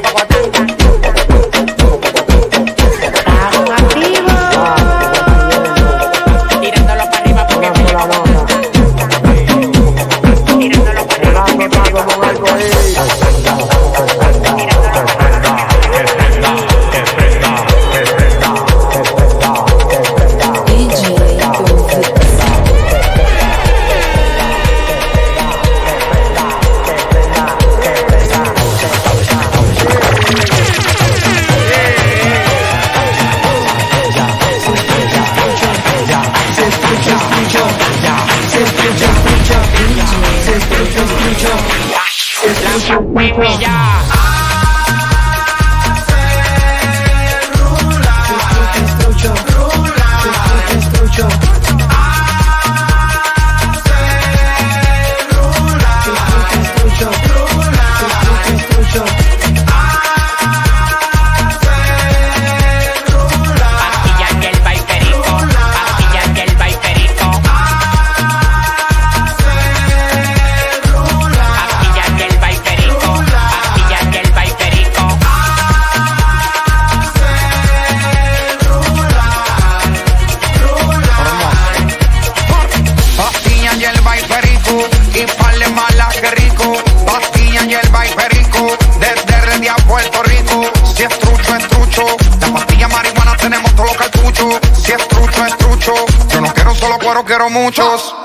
muchos. 97.50 98.16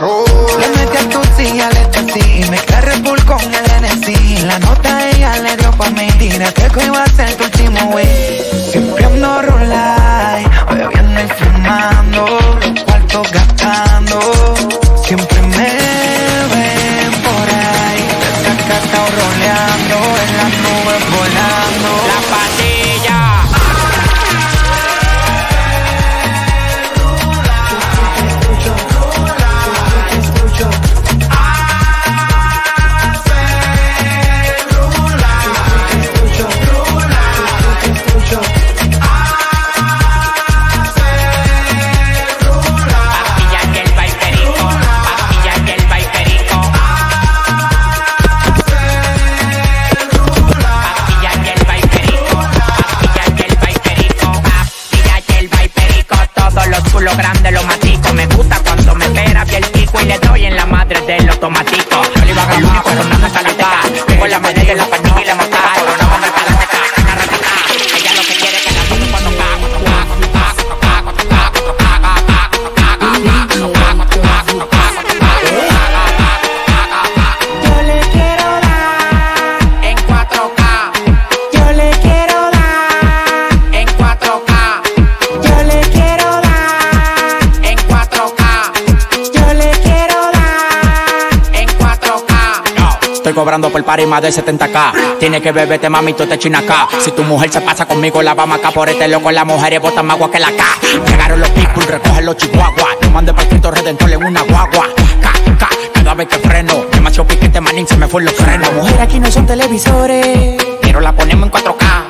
Cobrando 93.54 93.70
por 93.70 93.84
party 93.84 94.06
más 94.06 94.20
de 94.20 94.30
70k. 94.30 95.18
Tiene 95.20 95.40
que 95.40 95.52
beberte, 95.52 95.88
mami, 95.88 96.12
tú 96.12 96.26
te 96.26 96.36
china 96.36 96.58
acá. 96.58 96.88
Si 97.00 97.12
tu 97.12 97.22
mujer 97.22 97.52
se 97.52 97.60
pasa 97.60 97.86
conmigo, 97.86 98.20
la 98.20 98.34
vamos 98.34 98.58
acá 98.58 98.72
por 98.72 98.88
este 98.88 99.06
loco. 99.06 99.30
Las 99.30 99.46
mujeres 99.46 99.80
botan 99.80 100.06
más 100.06 100.16
agua 100.16 100.28
que 100.28 100.40
la 100.40 100.50
K. 100.50 100.64
Llegaron 101.06 101.38
los 101.38 101.48
people, 101.50 101.86
recogen 101.86 102.26
los 102.26 102.36
chihuahuas. 102.36 102.96
Yo 103.00 103.10
mandé 103.10 103.32
para 103.32 103.48
Cristo 103.48 103.70
Redentor 103.70 104.10
en 104.10 104.24
una 104.24 104.42
guagua. 104.42 104.88
K, 105.20 105.32
K, 105.56 105.68
cada 105.94 106.14
vez 106.14 106.26
que 106.26 106.38
freno. 106.38 106.84
Demasiado 106.90 107.28
piquete, 107.28 107.60
manín, 107.60 107.86
se 107.86 107.96
me 107.96 108.08
fue 108.08 108.24
los 108.24 108.34
frenos. 108.34 108.66
Las 108.66 108.72
mujeres 108.72 109.00
aquí 109.00 109.20
no 109.20 109.30
son 109.30 109.46
televisores 109.46 110.56
Pero 110.82 111.00
la 111.00 111.12
ponemos 111.12 111.46
en 111.46 111.52
4K. 111.52 112.04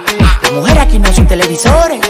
Las 0.44 0.52
mujeres 0.52 0.82
aquí 0.82 0.98
no 0.98 1.12
son 1.12 1.26
televisores 1.26 2.00